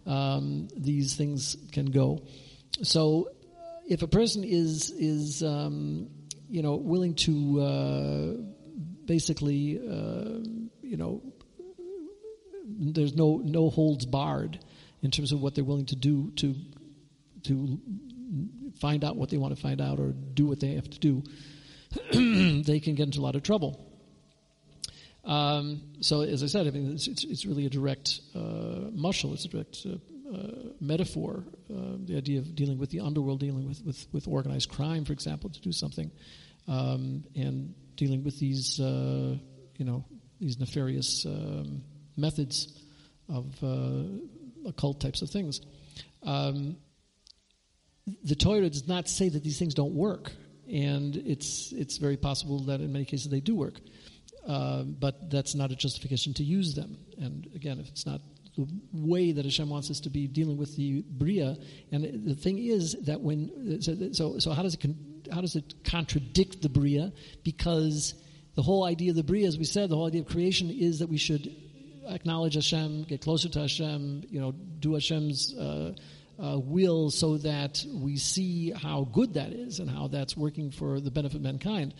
um, 0.05 0.67
these 0.75 1.15
things 1.15 1.55
can 1.71 1.85
go. 1.85 2.21
So, 2.83 3.29
uh, 3.57 3.61
if 3.87 4.01
a 4.01 4.07
person 4.07 4.43
is 4.43 4.91
is 4.91 5.43
um, 5.43 6.09
you 6.49 6.61
know 6.61 6.75
willing 6.75 7.15
to 7.15 7.61
uh, 7.61 8.33
basically 9.05 9.79
uh, 9.79 10.39
you 10.81 10.97
know 10.97 11.21
there's 12.65 13.15
no 13.15 13.41
no 13.43 13.69
holds 13.69 14.05
barred 14.05 14.59
in 15.01 15.11
terms 15.11 15.31
of 15.31 15.41
what 15.41 15.55
they're 15.55 15.63
willing 15.63 15.87
to 15.87 15.95
do 15.95 16.31
to 16.37 16.55
to 17.43 17.79
find 18.79 19.03
out 19.03 19.15
what 19.15 19.29
they 19.29 19.37
want 19.37 19.55
to 19.55 19.61
find 19.61 19.81
out 19.81 19.99
or 19.99 20.11
do 20.11 20.45
what 20.45 20.59
they 20.59 20.75
have 20.75 20.89
to 20.89 20.99
do, 20.99 21.23
they 22.63 22.79
can 22.79 22.95
get 22.95 23.03
into 23.03 23.19
a 23.19 23.21
lot 23.21 23.35
of 23.35 23.43
trouble. 23.43 23.88
Um, 25.29 25.81
so, 26.01 26.21
as 26.21 26.41
I 26.41 26.47
said, 26.47 26.65
I 26.65 26.71
mean, 26.71 26.91
it's, 26.93 27.07
it's, 27.07 27.23
it's 27.23 27.45
really 27.45 27.67
a 27.67 27.69
direct 27.69 28.19
uh, 28.35 28.89
muscle, 28.91 29.31
it's 29.35 29.45
a 29.45 29.47
direct 29.47 29.77
uh, 29.85 30.35
uh, 30.35 30.73
metaphor. 30.81 31.43
Uh, 31.71 31.97
the 32.03 32.17
idea 32.17 32.39
of 32.39 32.55
dealing 32.55 32.79
with 32.79 32.89
the 32.89 32.99
underworld, 33.01 33.39
dealing 33.39 33.67
with, 33.67 33.79
with, 33.85 34.07
with 34.11 34.27
organized 34.27 34.69
crime, 34.69 35.05
for 35.05 35.13
example, 35.13 35.51
to 35.51 35.61
do 35.61 35.71
something, 35.71 36.09
um, 36.67 37.23
and 37.35 37.75
dealing 37.95 38.23
with 38.23 38.39
these, 38.39 38.79
uh, 38.79 39.37
you 39.77 39.85
know, 39.85 40.03
these 40.39 40.59
nefarious 40.59 41.27
um, 41.27 41.83
methods 42.17 42.81
of 43.31 43.45
uh, 43.63 44.67
occult 44.67 44.99
types 44.99 45.21
of 45.21 45.29
things. 45.29 45.61
Um, 46.23 46.77
the 48.23 48.35
Torah 48.35 48.67
does 48.67 48.87
not 48.87 49.07
say 49.07 49.29
that 49.29 49.43
these 49.43 49.59
things 49.59 49.75
don't 49.75 49.93
work, 49.93 50.31
and 50.67 51.15
it's 51.15 51.71
it's 51.71 51.97
very 51.97 52.17
possible 52.17 52.65
that 52.65 52.81
in 52.81 52.91
many 52.91 53.05
cases 53.05 53.29
they 53.29 53.41
do 53.41 53.55
work, 53.55 53.79
uh, 54.47 54.83
but 54.83 55.29
that's 55.29 55.55
not 55.55 55.71
a 55.71 55.75
justification 55.75 56.33
to 56.35 56.43
use 56.43 56.73
them. 56.73 56.97
And 57.17 57.49
again, 57.55 57.79
if 57.79 57.87
it's 57.87 58.05
not 58.05 58.21
the 58.55 58.67
way 58.93 59.31
that 59.31 59.45
Hashem 59.45 59.69
wants 59.69 59.89
us 59.89 59.99
to 60.01 60.09
be 60.09 60.27
dealing 60.27 60.57
with 60.57 60.75
the 60.75 61.03
bria, 61.07 61.57
and 61.91 62.25
the 62.25 62.35
thing 62.35 62.57
is 62.59 62.95
that 63.05 63.21
when 63.21 63.81
so 63.81 64.39
so 64.39 64.51
how 64.51 64.63
does 64.63 64.75
it 64.75 64.85
how 65.31 65.41
does 65.41 65.55
it 65.55 65.83
contradict 65.83 66.61
the 66.61 66.69
bria? 66.69 67.11
Because 67.43 68.13
the 68.55 68.61
whole 68.61 68.83
idea 68.83 69.11
of 69.11 69.15
the 69.15 69.23
bria, 69.23 69.47
as 69.47 69.57
we 69.57 69.65
said, 69.65 69.89
the 69.89 69.95
whole 69.95 70.07
idea 70.07 70.21
of 70.21 70.27
creation 70.27 70.69
is 70.69 70.99
that 70.99 71.07
we 71.07 71.17
should 71.17 71.55
acknowledge 72.07 72.55
Hashem, 72.55 73.03
get 73.03 73.21
closer 73.21 73.49
to 73.49 73.59
Hashem, 73.61 74.23
you 74.29 74.39
know, 74.39 74.51
do 74.51 74.93
Hashem's. 74.93 75.55
Uh, 75.55 75.93
uh, 76.41 76.57
will 76.57 77.11
so 77.11 77.37
that 77.37 77.83
we 77.93 78.15
see 78.15 78.71
how 78.71 79.03
good 79.11 79.33
that 79.33 79.51
is 79.51 79.79
and 79.79 79.89
how 79.89 80.07
that's 80.07 80.37
working 80.37 80.71
for 80.71 81.01
the 81.01 81.11
benefit 81.11 81.35
of 81.35 81.41
mankind. 81.41 81.93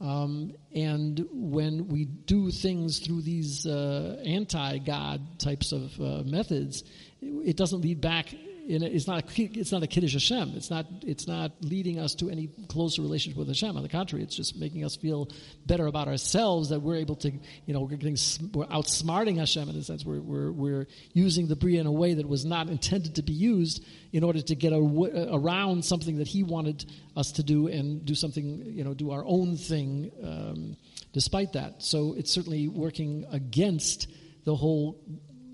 Um, 0.00 0.54
and 0.74 1.26
when 1.32 1.88
we 1.88 2.04
do 2.04 2.50
things 2.50 2.98
through 2.98 3.22
these 3.22 3.66
uh, 3.66 4.20
anti 4.24 4.78
God 4.78 5.38
types 5.38 5.72
of 5.72 5.98
uh, 6.00 6.22
methods, 6.24 6.82
it, 7.20 7.50
it 7.50 7.56
doesn't 7.56 7.80
lead 7.80 8.00
back 8.00 8.34
it's 8.66 9.06
not 9.06 9.22
a, 9.22 9.42
it's 9.42 9.72
not 9.72 9.82
a 9.82 9.86
kiddush 9.86 10.14
Hashem. 10.14 10.52
It's 10.56 10.70
not 10.70 10.86
it's 11.02 11.26
not 11.26 11.52
leading 11.60 11.98
us 11.98 12.14
to 12.16 12.30
any 12.30 12.48
closer 12.68 13.02
relationship 13.02 13.38
with 13.38 13.48
Hashem. 13.48 13.76
On 13.76 13.82
the 13.82 13.88
contrary, 13.88 14.22
it's 14.24 14.34
just 14.34 14.56
making 14.56 14.84
us 14.84 14.96
feel 14.96 15.28
better 15.66 15.86
about 15.86 16.08
ourselves 16.08 16.70
that 16.70 16.80
we're 16.80 16.96
able 16.96 17.16
to 17.16 17.30
you 17.30 17.74
know 17.74 17.80
we're 17.80 17.96
getting 17.96 18.16
we're 18.52 18.66
outsmarting 18.66 19.38
Hashem 19.38 19.68
in 19.68 19.76
a 19.76 19.82
sense. 19.82 20.04
We're 20.04 20.20
we're, 20.20 20.52
we're 20.52 20.86
using 21.12 21.46
the 21.46 21.56
bria 21.56 21.80
in 21.80 21.86
a 21.86 21.92
way 21.92 22.14
that 22.14 22.28
was 22.28 22.44
not 22.44 22.68
intended 22.68 23.16
to 23.16 23.22
be 23.22 23.34
used 23.34 23.84
in 24.12 24.24
order 24.24 24.40
to 24.40 24.54
get 24.54 24.72
a, 24.72 25.28
around 25.32 25.84
something 25.84 26.18
that 26.18 26.28
He 26.28 26.42
wanted 26.42 26.86
us 27.16 27.32
to 27.32 27.42
do 27.42 27.68
and 27.68 28.04
do 28.04 28.14
something 28.14 28.62
you 28.64 28.84
know 28.84 28.94
do 28.94 29.10
our 29.10 29.24
own 29.26 29.56
thing. 29.56 30.10
Um, 30.22 30.76
despite 31.12 31.52
that, 31.52 31.82
so 31.82 32.14
it's 32.16 32.32
certainly 32.32 32.68
working 32.68 33.26
against 33.30 34.08
the 34.44 34.54
whole 34.54 35.00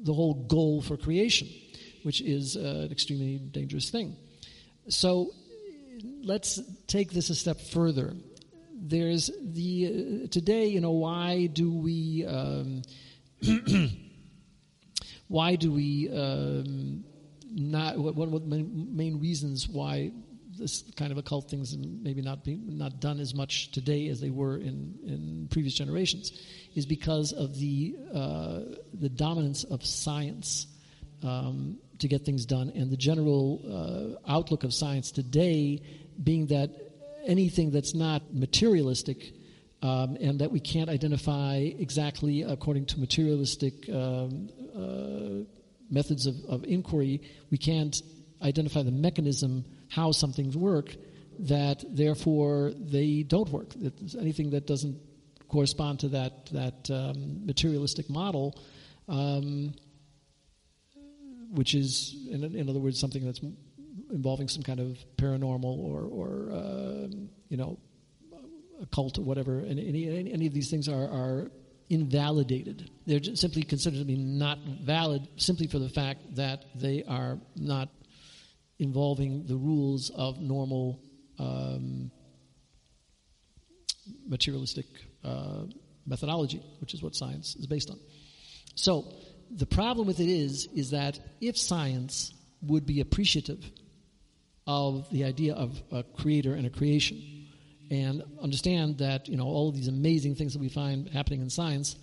the 0.03 0.15
whole 0.15 0.35
goal 0.35 0.81
for 0.81 0.97
creation. 0.97 1.49
Which 2.03 2.21
is 2.21 2.57
uh, 2.57 2.61
an 2.61 2.93
extremely 2.93 3.39
dangerous 3.39 3.91
thing. 3.91 4.17
So 4.89 5.31
let's 6.23 6.61
take 6.87 7.13
this 7.13 7.31
a 7.31 7.35
step 7.35 7.61
further. 7.61 8.15
There's 8.75 9.31
the 9.43 10.25
uh, 10.25 10.29
today, 10.29 10.67
you 10.67 10.81
know, 10.81 10.93
why 10.93 11.47
do 11.47 11.73
we 11.73 12.25
um, 12.27 12.83
why 15.29 15.57
do 15.57 15.71
we 15.71 16.09
um, 16.11 17.05
not? 17.51 17.99
What, 17.99 18.15
what 18.15 18.43
main 18.43 19.21
reasons 19.21 19.69
why 19.69 20.13
this 20.61 20.85
kind 20.97 21.11
of 21.11 21.19
occult 21.19 21.51
things 21.51 21.77
maybe 21.77 22.23
not 22.23 22.45
being 22.45 22.79
not 22.79 23.01
done 23.01 23.19
as 23.19 23.35
much 23.35 23.71
today 23.73 24.09
as 24.09 24.21
they 24.21 24.31
were 24.31 24.57
in, 24.57 24.99
in 25.05 25.49
previous 25.51 25.75
generations 25.75 26.33
is 26.75 26.87
because 26.87 27.33
of 27.33 27.59
the 27.59 27.97
uh, 28.13 28.61
the 28.95 29.09
dominance 29.09 29.65
of 29.65 29.85
science 29.85 30.67
um, 31.23 31.79
to 31.99 32.09
get 32.09 32.25
things 32.25 32.47
done 32.47 32.71
and 32.75 32.91
the 32.91 32.97
general 32.97 34.19
uh, 34.27 34.31
outlook 34.31 34.65
of 34.65 34.73
science 34.73 35.11
today 35.11 35.81
being 36.23 36.47
that 36.47 36.71
anything 37.27 37.71
that's 37.71 37.95
not 37.95 38.23
materialistic 38.33 39.33
um, 39.83 40.17
and 40.21 40.41
that 40.41 40.51
we 40.51 40.61
can't 40.61 40.91
identify 40.91 41.57
exactly 41.57 42.43
according 42.43 42.87
to 42.87 43.01
materialistic 43.01 43.89
um, 43.89 44.49
uh, 44.77 45.45
methods 45.91 46.27
of, 46.27 46.37
of 46.49 46.65
inquiry, 46.65 47.21
we 47.51 47.59
can't 47.59 48.03
identify 48.43 48.83
the 48.83 48.91
mechanism 48.91 49.65
how 49.89 50.13
some 50.13 50.33
things 50.33 50.57
work, 50.57 50.95
that 51.39 51.83
therefore 51.89 52.73
they 52.79 53.23
don't 53.23 53.49
work. 53.49 53.71
That 53.77 54.15
anything 54.19 54.51
that 54.51 54.67
doesn't 54.67 54.99
correspond 55.49 56.01
to 56.01 56.09
that 56.09 56.47
that 56.47 56.91
um, 56.91 57.45
materialistic 57.45 58.09
model, 58.09 58.59
um, 59.09 59.75
which 61.51 61.75
is, 61.75 62.17
in, 62.31 62.45
in, 62.45 62.69
other 62.69 62.79
words, 62.79 62.99
something 62.99 63.25
that's 63.25 63.41
involving 64.11 64.49
some 64.49 64.63
kind 64.63 64.81
of 64.81 64.99
paranormal 65.17 65.65
or, 65.65 66.03
or 66.03 66.53
uh, 66.53 67.09
you 67.49 67.57
know, 67.57 67.79
occult 68.81 69.19
or 69.19 69.23
whatever. 69.23 69.59
And 69.59 69.79
any, 69.79 70.31
any 70.33 70.47
of 70.47 70.55
these 70.55 70.71
things 70.71 70.89
are, 70.89 71.05
are 71.05 71.51
invalidated. 71.89 72.91
They're 73.07 73.23
simply 73.35 73.63
considered 73.63 73.99
to 73.99 74.05
be 74.05 74.17
not 74.17 74.59
valid 74.83 75.29
simply 75.37 75.67
for 75.67 75.79
the 75.79 75.89
fact 75.89 76.37
that 76.37 76.65
they 76.75 77.03
are 77.07 77.39
not 77.57 77.89
involving 78.79 79.45
the 79.47 79.57
rules 79.57 80.11
of 80.11 80.41
normal 80.41 81.01
um, 81.39 82.11
materialistic 84.27 84.87
uh, 85.25 85.65
methodology, 86.07 86.63
which 86.81 86.95
is 86.95 87.03
what 87.03 87.15
science 87.15 87.57
is 87.57 87.67
based 87.67 87.91
on. 87.91 87.99
So 88.75 89.13
the 89.51 89.67
problem 89.67 90.07
with 90.07 90.21
it 90.21 90.29
is, 90.29 90.69
is 90.75 90.91
that 90.91 91.19
if 91.41 91.57
science 91.57 92.33
would 92.63 92.87
be 92.87 93.01
appreciative 93.01 93.65
of 94.67 95.09
the 95.11 95.25
idea 95.25 95.55
of 95.55 95.83
a 95.91 96.03
creator 96.03 96.55
and 96.55 96.67
a 96.67 96.71
creation, 96.71 97.49
and 97.91 98.23
understand 98.41 98.99
that 98.99 99.29
you 99.29 99.37
know 99.37 99.45
all 99.45 99.69
of 99.69 99.75
these 99.75 99.89
amazing 99.89 100.37
things 100.37 100.53
that 100.53 100.61
we 100.61 100.69
find 100.69 101.09
happening 101.09 101.41
in 101.41 101.51
science 101.51 101.97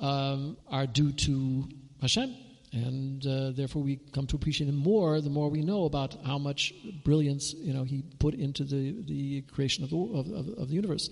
um, 0.00 0.56
are 0.68 0.86
due 0.86 1.12
to 1.12 1.68
Hashem, 2.00 2.34
and 2.72 3.24
uh, 3.24 3.50
therefore 3.52 3.82
we 3.82 4.00
come 4.12 4.26
to 4.26 4.36
appreciate 4.36 4.68
him 4.68 4.74
more 4.74 5.20
the 5.20 5.30
more 5.30 5.48
we 5.48 5.62
know 5.62 5.84
about 5.84 6.16
how 6.24 6.38
much 6.38 6.74
brilliance 7.04 7.54
you 7.54 7.72
know 7.72 7.84
he 7.84 8.02
put 8.18 8.34
into 8.34 8.64
the, 8.64 9.02
the 9.06 9.42
creation 9.42 9.84
of 9.84 9.90
the, 9.90 9.96
of, 9.96 10.26
of, 10.28 10.48
of 10.58 10.68
the 10.68 10.74
universe. 10.74 11.08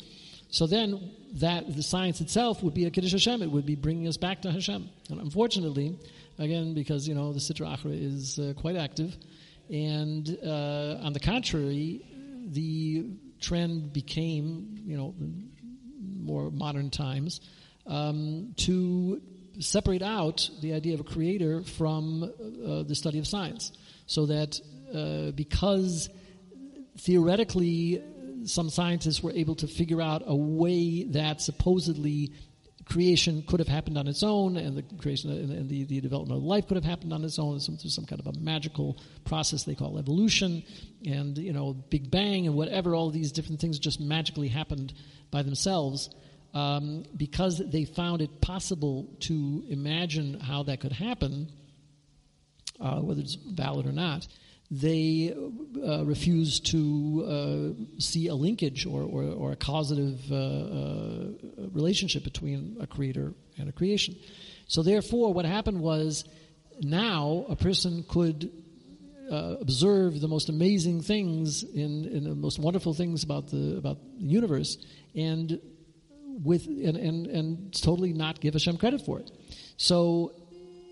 So 0.53 0.67
then 0.67 1.11
that 1.37 1.75
the 1.75 1.83
science 1.83 2.21
itself 2.21 2.63
would 2.63 2.75
be 2.75 2.85
a 2.85 2.91
Kiddush 2.91 3.13
Hashem. 3.13 3.41
It 3.43 3.51
would 3.51 3.65
be 3.65 3.75
bringing 3.75 4.07
us 4.07 4.19
back 4.19 4.43
to 4.43 4.53
Hashem. 4.53 4.87
And 5.09 5.19
unfortunately, 5.19 5.99
again, 6.39 6.75
because 6.75 7.09
you 7.09 7.15
know 7.15 7.33
the 7.33 7.39
Sitra 7.39 7.75
Achra 7.75 7.91
is 7.91 8.39
uh, 8.39 8.53
quite 8.55 8.77
active, 8.77 9.17
and 9.71 10.29
uh, 10.45 10.99
on 11.03 11.15
the 11.15 11.21
contrary, 11.21 12.05
the 12.49 13.07
trend 13.41 13.95
became 13.95 14.83
you 14.85 14.99
know 14.99 15.15
more 16.21 16.51
modern 16.51 16.91
times 16.91 17.41
um, 17.87 18.53
to 18.59 19.23
separate 19.59 20.03
out 20.03 20.51
the 20.61 20.75
idea 20.75 20.93
of 20.93 21.01
a 21.01 21.05
creator 21.05 21.63
from 21.63 22.25
uh, 22.25 22.83
the 22.83 22.95
study 22.95 23.19
of 23.19 23.27
science. 23.27 23.73
So 24.05 24.27
that 24.27 24.61
uh, 24.95 25.31
because 25.31 26.11
theoretically 26.99 28.03
some 28.45 28.71
scientists 28.71 29.23
were 29.23 29.33
able 29.33 29.55
to 29.57 29.67
figure 29.67 30.01
out 30.01 30.23
a 30.27 30.37
way 30.37 31.05
that 31.05 31.41
supposedly 31.41 32.33
creation 32.85 33.45
could 33.47 33.61
have 33.61 33.69
happened 33.69 33.97
on 33.97 34.09
its 34.09 34.23
own, 34.23 34.57
and 34.57 34.77
the 34.77 34.83
creation 34.97 35.31
and 35.31 35.69
the, 35.69 35.85
the 35.85 36.01
development 36.01 36.39
of 36.39 36.45
life 36.45 36.67
could 36.67 36.77
have 36.77 36.85
happened 36.85 37.13
on 37.13 37.25
its 37.25 37.39
own 37.39 37.59
through 37.61 37.91
some 37.91 38.05
kind 38.05 38.21
of 38.21 38.27
a 38.27 38.39
magical 38.39 38.99
process 39.25 39.65
they 39.65 39.75
call 39.75 39.99
evolution, 39.99 40.63
and 41.07 41.39
you 41.39 41.53
know 41.53 41.73
Big 41.73 42.11
Bang 42.11 42.47
and 42.47 42.57
whatever. 42.57 42.95
All 42.95 43.11
these 43.11 43.33
different 43.33 43.61
things 43.61 43.79
just 43.79 44.01
magically 44.01 44.49
happened 44.49 44.93
by 45.31 45.43
themselves 45.43 46.11
um, 46.55 47.05
because 47.17 47.59
they 47.59 47.85
found 47.85 48.21
it 48.21 48.41
possible 48.41 49.09
to 49.21 49.65
imagine 49.69 50.39
how 50.41 50.65
that 50.65 50.81
could 50.81 50.93
happen, 50.93 51.51
uh, 52.81 53.01
whether 53.01 53.21
it's 53.21 53.35
valid 53.35 53.87
or 53.87 53.93
not, 53.93 54.27
they 54.75 55.35
uh, 55.87 56.03
refuse 56.07 56.59
to 56.59 57.27
uh, 57.29 58.01
see 58.01 58.29
a 58.29 58.35
linkage 58.35 58.87
or, 58.87 59.03
or, 59.03 59.25
or 59.25 59.53
a 59.53 59.57
causative 59.57 60.19
uh, 60.33 60.35
uh, 60.35 61.69
relationship 61.73 62.25
between 62.25 62.79
a 62.81 62.87
creator 62.87 63.35
and 63.59 63.69
a 63.69 63.73
creation. 63.73 64.17
So, 64.69 64.83
therefore, 64.83 65.35
what 65.35 65.45
happened 65.45 65.81
was 65.81 66.25
now 66.81 67.45
a 67.51 67.57
person 67.57 68.03
could 68.09 68.51
uh, 69.31 69.57
observe 69.61 70.23
the 70.23 70.29
most 70.29 70.49
amazing 70.49 71.03
things 71.03 71.63
in, 71.63 72.07
in, 72.07 72.25
the 72.25 72.35
most 72.35 72.59
wonderful 72.59 72.95
things 72.95 73.25
about 73.25 73.49
the 73.49 73.77
about 73.77 73.99
the 74.19 74.25
universe 74.25 74.79
and 75.15 75.61
with 76.43 76.67
and, 76.67 76.97
and, 76.97 77.27
and 77.27 77.83
totally 77.83 78.15
not 78.15 78.41
give 78.41 78.55
Hashem 78.55 78.79
credit 78.79 79.05
for 79.05 79.21
it. 79.21 79.31
So, 79.77 80.33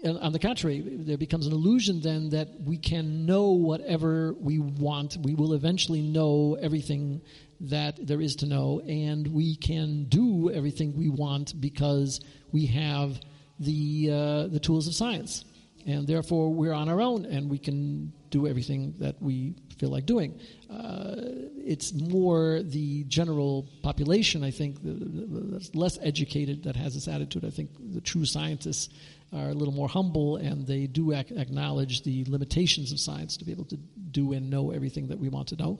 on 0.05 0.33
the 0.33 0.39
contrary, 0.39 0.81
there 0.81 1.19
becomes 1.19 1.47
an 1.47 1.53
illusion 1.53 2.01
then 2.01 2.31
that 2.31 2.49
we 2.61 2.79
can 2.79 3.27
know 3.27 3.51
whatever 3.51 4.35
we 4.35 4.59
want. 4.59 5.17
We 5.23 5.35
will 5.35 5.53
eventually 5.53 6.01
know 6.01 6.57
everything 6.61 7.21
that 7.61 7.99
there 8.07 8.21
is 8.21 8.37
to 8.37 8.47
know, 8.47 8.81
and 8.81 9.27
we 9.29 9.57
can 9.57 10.05
do 10.05 10.51
everything 10.51 10.97
we 10.97 11.11
want 11.11 11.61
because 11.61 12.21
we 12.53 12.67
have 12.67 13.21
the 13.59 14.11
uh, 14.11 14.47
the 14.47 14.61
tools 14.61 14.89
of 14.89 14.95
science, 14.95 15.45
and 15.87 16.07
therefore 16.07 16.53
we're 16.53 16.73
on 16.73 16.89
our 16.89 17.01
own, 17.01 17.27
and 17.27 17.51
we 17.51 17.59
can 17.59 18.13
do 18.31 18.47
everything 18.47 18.95
that 19.01 19.21
we 19.21 19.55
feel 19.79 19.91
like 19.91 20.07
doing. 20.07 20.41
Uh, 20.71 21.17
it's 21.57 21.93
more 21.93 22.63
the 22.63 23.05
general 23.05 23.69
population, 23.83 24.45
I 24.45 24.51
think, 24.51 24.79
that's 24.83 25.75
less 25.75 25.99
educated 26.01 26.63
that 26.65 26.77
has 26.77 26.95
this 26.95 27.09
attitude. 27.09 27.45
I 27.45 27.51
think 27.51 27.71
the 27.93 28.01
true 28.01 28.25
scientists 28.25 28.89
are 29.33 29.49
a 29.49 29.55
little 29.55 29.75
more 29.75 29.89
humble 29.89 30.37
and 30.37 30.67
they 30.67 30.87
do 30.87 31.13
ac- 31.13 31.35
acknowledge 31.37 32.03
the 32.03 32.25
limitations 32.29 32.93
of 32.93 32.99
science 32.99 33.37
to 33.37 33.45
be 33.45 33.53
able 33.53 33.65
to 33.67 33.77
do 33.77 34.33
and 34.33 34.51
know 34.51 34.71
everything 34.71 35.09
that 35.09 35.19
we 35.19 35.29
want 35.29 35.49
to 35.49 35.57
know. 35.57 35.79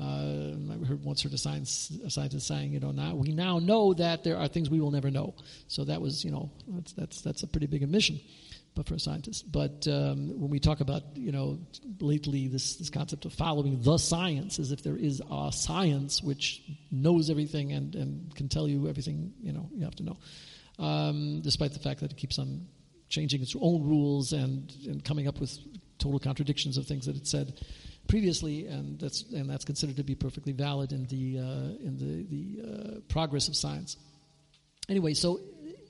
Uh, 0.00 0.54
I 0.72 0.86
heard 0.86 1.04
once 1.04 1.22
heard 1.22 1.32
a, 1.32 1.38
science, 1.38 1.90
a 2.04 2.10
scientist 2.10 2.46
saying, 2.46 2.72
you 2.72 2.78
know, 2.78 2.92
now 2.92 3.16
we 3.16 3.32
now 3.32 3.58
know 3.58 3.94
that 3.94 4.22
there 4.22 4.36
are 4.36 4.46
things 4.46 4.70
we 4.70 4.80
will 4.80 4.92
never 4.92 5.10
know. 5.10 5.34
So 5.66 5.84
that 5.84 6.00
was, 6.00 6.24
you 6.24 6.30
know, 6.30 6.52
that's 6.68 6.92
that's 6.92 7.20
that's 7.20 7.42
a 7.42 7.48
pretty 7.48 7.66
big 7.66 7.82
admission 7.82 8.20
but 8.78 8.86
for 8.86 8.94
a 8.94 9.00
scientist. 9.00 9.50
But 9.50 9.88
um, 9.88 10.38
when 10.40 10.50
we 10.50 10.60
talk 10.60 10.80
about, 10.80 11.02
you 11.16 11.32
know, 11.32 11.58
lately 12.00 12.46
this, 12.46 12.76
this 12.76 12.90
concept 12.90 13.24
of 13.24 13.32
following 13.32 13.82
the 13.82 13.98
science 13.98 14.60
as 14.60 14.70
if 14.70 14.84
there 14.84 14.96
is 14.96 15.20
a 15.28 15.50
science 15.52 16.22
which 16.22 16.62
knows 16.92 17.28
everything 17.28 17.72
and, 17.72 17.96
and 17.96 18.34
can 18.36 18.48
tell 18.48 18.68
you 18.68 18.88
everything, 18.88 19.32
you 19.40 19.52
know, 19.52 19.68
you 19.74 19.84
have 19.84 19.96
to 19.96 20.04
know, 20.04 20.16
um, 20.78 21.40
despite 21.40 21.72
the 21.72 21.80
fact 21.80 22.00
that 22.00 22.12
it 22.12 22.16
keeps 22.16 22.38
on 22.38 22.68
changing 23.08 23.42
its 23.42 23.54
own 23.60 23.84
rules 23.84 24.32
and, 24.32 24.72
and 24.86 25.04
coming 25.04 25.28
up 25.28 25.40
with 25.40 25.58
total 25.98 26.18
contradictions 26.18 26.76
of 26.76 26.86
things 26.86 27.06
that 27.06 27.16
it 27.16 27.26
said 27.26 27.60
previously, 28.06 28.66
and 28.66 28.98
that's 28.98 29.22
and 29.32 29.48
that's 29.50 29.64
considered 29.64 29.96
to 29.96 30.04
be 30.04 30.14
perfectly 30.14 30.52
valid 30.52 30.92
in 30.92 31.06
the 31.06 31.38
uh, 31.38 31.86
in 31.86 31.96
the 31.98 32.22
the 32.24 32.96
uh, 32.96 33.00
progress 33.08 33.48
of 33.48 33.56
science. 33.56 33.96
Anyway, 34.88 35.14
so 35.14 35.40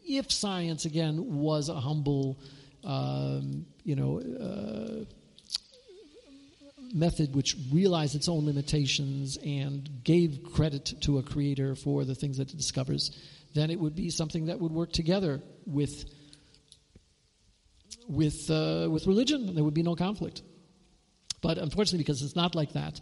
if 0.07 0.31
science 0.33 0.85
again 0.85 1.37
was 1.39 1.69
a 1.69 1.75
humble 1.75 2.39
um, 2.85 3.67
you 3.85 3.97
know, 3.97 4.21
uh, 4.21 5.05
method 6.95 7.35
which 7.35 7.57
realized 7.73 8.15
its 8.15 8.29
own 8.29 8.47
limitations 8.47 9.37
and 9.45 9.89
gave 10.05 10.41
credit 10.55 10.95
to 11.03 11.19
a 11.19 11.23
creator 11.23 11.75
for 11.75 12.05
the 12.05 12.15
things 12.15 12.39
that 12.39 12.51
it 12.51 12.57
discovers, 12.57 13.11
then 13.55 13.71
it 13.71 13.79
would 13.79 13.95
be 13.95 14.11
something 14.11 14.47
that 14.47 14.59
would 14.59 14.73
work 14.73 14.93
together 14.93 15.43
with 15.67 16.05
with 18.09 18.51
uh, 18.51 18.89
with 18.91 19.07
religion. 19.07 19.55
There 19.55 19.65
would 19.65 19.75
be 19.75 19.83
no 19.83 19.95
conflict. 19.95 20.43
But 21.41 21.59
unfortunately, 21.59 21.99
because 21.99 22.23
it's 22.23 22.35
not 22.35 22.55
like 22.55 22.73
that, 22.73 23.01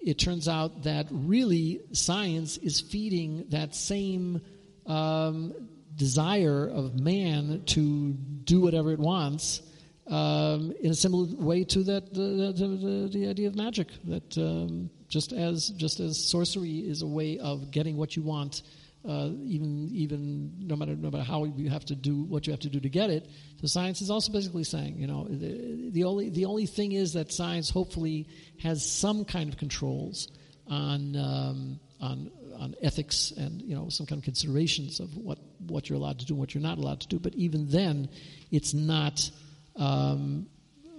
it 0.00 0.18
turns 0.18 0.46
out 0.48 0.82
that 0.82 1.06
really 1.10 1.80
science 1.92 2.58
is 2.58 2.80
feeding 2.80 3.46
that 3.48 3.74
same 3.74 4.42
um, 4.86 5.54
desire 5.96 6.68
of 6.68 7.00
man 7.00 7.62
to 7.66 8.12
do 8.12 8.60
whatever 8.60 8.92
it 8.92 8.98
wants 8.98 9.62
um, 10.06 10.72
in 10.80 10.90
a 10.90 10.94
similar 10.94 11.26
way 11.36 11.64
to 11.64 11.82
that 11.84 12.14
the, 12.14 12.52
the, 12.56 13.10
the, 13.12 13.28
idea 13.28 13.48
of 13.48 13.54
magic 13.54 13.88
that 14.04 14.38
um, 14.38 14.88
just 15.08 15.32
as 15.32 15.68
just 15.70 16.00
as 16.00 16.16
sorcery 16.16 16.78
is 16.78 17.02
a 17.02 17.06
way 17.06 17.38
of 17.38 17.70
getting 17.70 17.96
what 17.96 18.16
you 18.16 18.22
want 18.22 18.62
uh, 19.06 19.30
even 19.44 19.88
even 19.92 20.52
no 20.58 20.76
matter 20.76 20.96
no 20.96 21.10
matter 21.10 21.24
how 21.24 21.44
you 21.44 21.70
have 21.70 21.84
to 21.84 21.94
do 21.94 22.22
what 22.22 22.46
you 22.46 22.52
have 22.52 22.60
to 22.60 22.68
do 22.68 22.80
to 22.80 22.88
get 22.88 23.10
it 23.10 23.28
so 23.60 23.66
science 23.66 24.00
is 24.00 24.10
also 24.10 24.32
basically 24.32 24.64
saying 24.64 24.96
you 24.98 25.06
know 25.06 25.26
the, 25.28 25.90
the 25.90 26.04
only 26.04 26.30
the 26.30 26.44
only 26.44 26.66
thing 26.66 26.92
is 26.92 27.12
that 27.12 27.32
science 27.32 27.70
hopefully 27.70 28.26
has 28.60 28.84
some 28.84 29.24
kind 29.24 29.48
of 29.48 29.56
controls 29.56 30.28
on 30.68 31.16
um, 31.16 31.80
on 32.00 32.30
on 32.58 32.74
ethics 32.82 33.32
and 33.36 33.62
you 33.62 33.74
know 33.74 33.88
some 33.88 34.06
kind 34.06 34.18
of 34.20 34.24
considerations 34.24 35.00
of 35.00 35.16
what 35.16 35.38
what 35.66 35.88
you're 35.88 35.98
allowed 35.98 36.18
to 36.18 36.26
do 36.26 36.34
and 36.34 36.40
what 36.40 36.54
you're 36.54 36.62
not 36.62 36.78
allowed 36.78 37.00
to 37.00 37.08
do 37.08 37.18
but 37.18 37.34
even 37.34 37.68
then 37.68 38.08
it's 38.50 38.74
not 38.74 39.30
um, 39.76 40.46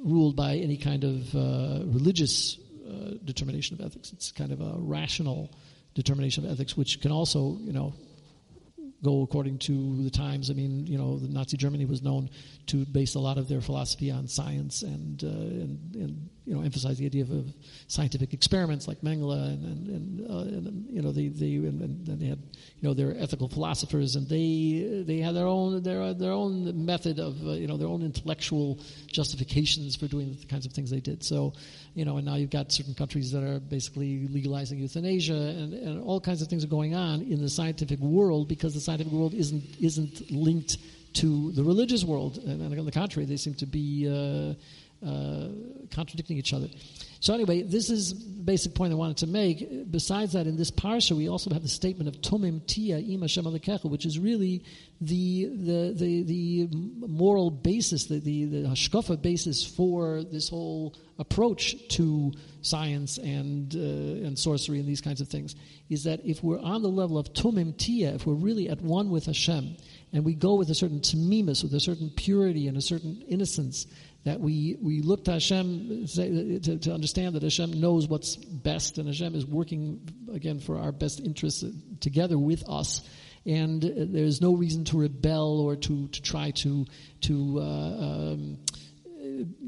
ruled 0.03 0.35
by 0.35 0.55
any 0.55 0.77
kind 0.77 1.03
of 1.03 1.35
uh, 1.35 1.83
religious 1.85 2.57
uh, 2.89 3.13
determination 3.23 3.79
of 3.79 3.85
ethics. 3.85 4.11
It's 4.13 4.31
kind 4.31 4.51
of 4.51 4.61
a 4.61 4.75
rational 4.77 5.51
determination 5.93 6.45
of 6.45 6.51
ethics, 6.51 6.77
which 6.77 7.01
can 7.01 7.11
also, 7.11 7.57
you 7.61 7.73
know, 7.73 7.93
go 9.03 9.21
according 9.23 9.57
to 9.57 10.03
the 10.03 10.09
times. 10.09 10.49
I 10.49 10.53
mean, 10.53 10.85
you 10.85 10.97
know, 10.97 11.17
the 11.17 11.27
Nazi 11.27 11.57
Germany 11.57 11.85
was 11.85 12.01
known 12.01 12.29
to 12.67 12.85
base 12.85 13.15
a 13.15 13.19
lot 13.19 13.37
of 13.37 13.47
their 13.47 13.61
philosophy 13.61 14.11
on 14.11 14.27
science 14.27 14.81
and 14.81 15.23
uh, 15.23 15.27
and, 15.27 15.95
and 15.95 16.29
you 16.49 16.55
know 16.55 16.61
emphasize 16.61 16.97
the 16.97 17.05
idea 17.05 17.21
of, 17.21 17.29
of 17.29 17.53
scientific 17.87 18.33
experiments 18.33 18.87
like 18.87 18.99
Mengele 19.01 19.53
and 19.53 19.63
and, 19.63 19.89
and, 19.89 20.31
uh, 20.31 20.39
and 20.39 20.89
you 20.89 21.01
know 21.03 21.11
they 21.11 21.27
and, 21.27 21.79
and 22.09 22.19
they 22.19 22.25
had 22.25 22.39
you 22.79 22.87
know 22.87 22.95
their 22.95 23.15
ethical 23.19 23.47
philosophers 23.47 24.15
and 24.15 24.27
they 24.27 25.03
they 25.05 25.19
had 25.19 25.35
their 25.35 25.45
own 25.45 25.83
their 25.83 26.15
their 26.15 26.31
own 26.31 26.85
method 26.85 27.19
of 27.19 27.39
uh, 27.45 27.51
you 27.51 27.67
know 27.67 27.77
their 27.77 27.87
own 27.87 28.01
intellectual 28.01 28.79
justifications 29.05 29.95
for 29.95 30.07
doing 30.07 30.35
the 30.41 30.47
kinds 30.47 30.65
of 30.65 30.73
things 30.73 30.89
they 30.89 30.99
did. 30.99 31.23
So 31.23 31.53
you 31.93 32.03
know 32.03 32.17
and 32.17 32.25
now 32.25 32.35
you've 32.35 32.49
got 32.49 32.71
certain 32.71 32.95
countries 32.95 33.31
that 33.31 33.43
are 33.43 33.59
basically 33.59 34.27
legalizing 34.27 34.79
euthanasia 34.79 35.33
and, 35.33 35.73
and 35.73 36.01
all 36.01 36.19
kinds 36.19 36.41
of 36.41 36.47
things 36.47 36.63
are 36.63 36.73
going 36.79 36.95
on 36.95 37.21
in 37.21 37.39
the 37.39 37.49
scientific 37.49 37.99
world 37.99 38.47
because 38.47 38.73
the 38.73 38.81
scientific 38.81 39.13
world 39.13 39.35
isn't 39.35 39.63
isn't 39.79 40.31
linked 40.31 40.77
to 41.11 41.51
the 41.51 41.63
religious 41.63 42.03
world 42.03 42.37
and, 42.37 42.61
on 42.61 42.85
the 42.85 42.91
contrary 42.91 43.25
they 43.25 43.37
seem 43.37 43.53
to 43.53 43.65
be 43.65 44.07
uh, 44.07 44.53
uh, 45.05 45.47
contradicting 45.91 46.37
each 46.37 46.53
other. 46.53 46.67
So 47.21 47.33
anyway, 47.33 47.63
this 47.63 47.89
is 47.89 48.13
the 48.13 48.43
basic 48.43 48.73
point 48.73 48.93
I 48.93 48.95
wanted 48.95 49.17
to 49.17 49.27
make. 49.27 49.91
Besides 49.91 50.33
that, 50.33 50.47
in 50.47 50.55
this 50.55 50.71
parsha, 50.71 51.17
we 51.17 51.27
also 51.27 51.49
have 51.53 51.63
the 51.63 51.69
statement 51.69 52.07
of 52.07 52.21
Tumim 52.21 52.61
Tihyeh 52.61 53.13
Im 53.13 53.21
Hashem 53.21 53.45
which 53.89 54.05
is 54.05 54.17
really 54.17 54.63
the, 55.01 55.45
the, 55.45 55.93
the, 55.95 56.23
the 56.23 56.69
moral 57.07 57.51
basis, 57.51 58.05
the, 58.05 58.19
the, 58.19 58.45
the 58.45 58.67
hashkafa 58.69 59.21
basis 59.21 59.65
for 59.65 60.23
this 60.23 60.47
whole 60.47 60.95
approach 61.17 61.75
to 61.89 62.31
science 62.61 63.17
and, 63.17 63.75
uh, 63.75 64.25
and 64.27 64.39
sorcery 64.39 64.79
and 64.79 64.87
these 64.87 65.01
kinds 65.01 65.19
of 65.19 65.27
things, 65.27 65.55
is 65.89 66.05
that 66.05 66.21
if 66.25 66.41
we're 66.41 66.59
on 66.61 66.81
the 66.81 66.89
level 66.89 67.17
of 67.17 67.33
Tumim 67.33 67.73
Tihyeh, 67.73 68.15
if 68.15 68.25
we're 68.25 68.33
really 68.33 68.69
at 68.69 68.81
one 68.81 69.09
with 69.09 69.25
Hashem, 69.25 69.75
and 70.13 70.25
we 70.25 70.33
go 70.33 70.55
with 70.55 70.69
a 70.69 70.75
certain 70.75 71.01
tamimus, 71.01 71.63
with 71.63 71.73
a 71.73 71.79
certain 71.79 72.09
purity 72.15 72.67
and 72.67 72.77
a 72.77 72.81
certain 72.81 73.21
innocence, 73.27 73.85
that 74.25 74.39
we, 74.39 74.77
we 74.81 75.01
look 75.01 75.25
to 75.25 75.33
Hashem 75.33 76.07
to, 76.07 76.77
to 76.79 76.93
understand 76.93 77.35
that 77.35 77.43
Hashem 77.43 77.79
knows 77.79 78.07
what's 78.07 78.35
best 78.35 78.97
and 78.97 79.07
Hashem 79.07 79.33
is 79.35 79.45
working 79.45 80.01
again 80.33 80.59
for 80.59 80.77
our 80.77 80.91
best 80.91 81.19
interests 81.19 81.63
together 82.01 82.37
with 82.37 82.67
us. 82.67 83.01
And 83.45 83.81
there's 83.81 84.41
no 84.41 84.53
reason 84.53 84.83
to 84.85 84.99
rebel 84.99 85.61
or 85.61 85.75
to, 85.77 86.07
to 86.09 86.21
try 86.21 86.51
to, 86.51 86.85
to 87.21 87.59
uh, 87.59 87.63
um, 87.63 88.57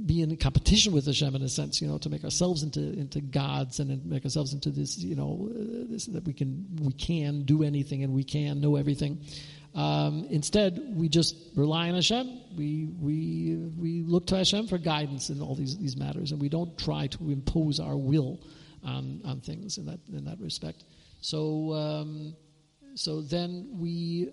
be 0.05 0.21
in 0.21 0.35
competition 0.37 0.93
with 0.93 1.05
Hashem 1.05 1.35
in 1.35 1.41
a 1.41 1.49
sense, 1.49 1.81
you 1.81 1.87
know, 1.87 1.97
to 1.99 2.09
make 2.09 2.23
ourselves 2.23 2.63
into 2.63 2.81
into 2.81 3.21
gods 3.21 3.79
and 3.79 4.05
make 4.05 4.25
ourselves 4.25 4.53
into 4.53 4.69
this, 4.69 4.97
you 4.97 5.15
know, 5.15 5.49
uh, 5.49 5.85
this, 5.89 6.05
that 6.07 6.25
we 6.25 6.33
can 6.33 6.65
we 6.81 6.91
can 6.93 7.43
do 7.43 7.63
anything 7.63 8.03
and 8.03 8.13
we 8.13 8.23
can 8.23 8.59
know 8.59 8.75
everything. 8.75 9.23
Um, 9.73 10.27
instead, 10.29 10.81
we 10.95 11.07
just 11.07 11.35
rely 11.55 11.89
on 11.89 11.95
Hashem. 11.95 12.41
We, 12.57 12.89
we, 12.99 13.55
we 13.77 14.03
look 14.03 14.27
to 14.27 14.37
Hashem 14.37 14.67
for 14.67 14.77
guidance 14.77 15.29
in 15.29 15.41
all 15.41 15.55
these, 15.55 15.77
these 15.77 15.95
matters, 15.95 16.31
and 16.31 16.41
we 16.41 16.49
don't 16.49 16.77
try 16.77 17.07
to 17.07 17.31
impose 17.31 17.79
our 17.79 17.95
will 17.95 18.39
on, 18.83 19.21
on 19.23 19.41
things 19.41 19.77
in 19.77 19.85
that, 19.85 19.99
in 20.11 20.25
that 20.25 20.39
respect. 20.39 20.83
So, 21.21 21.73
um, 21.73 22.35
so 22.95 23.21
then 23.21 23.69
we, 23.79 24.31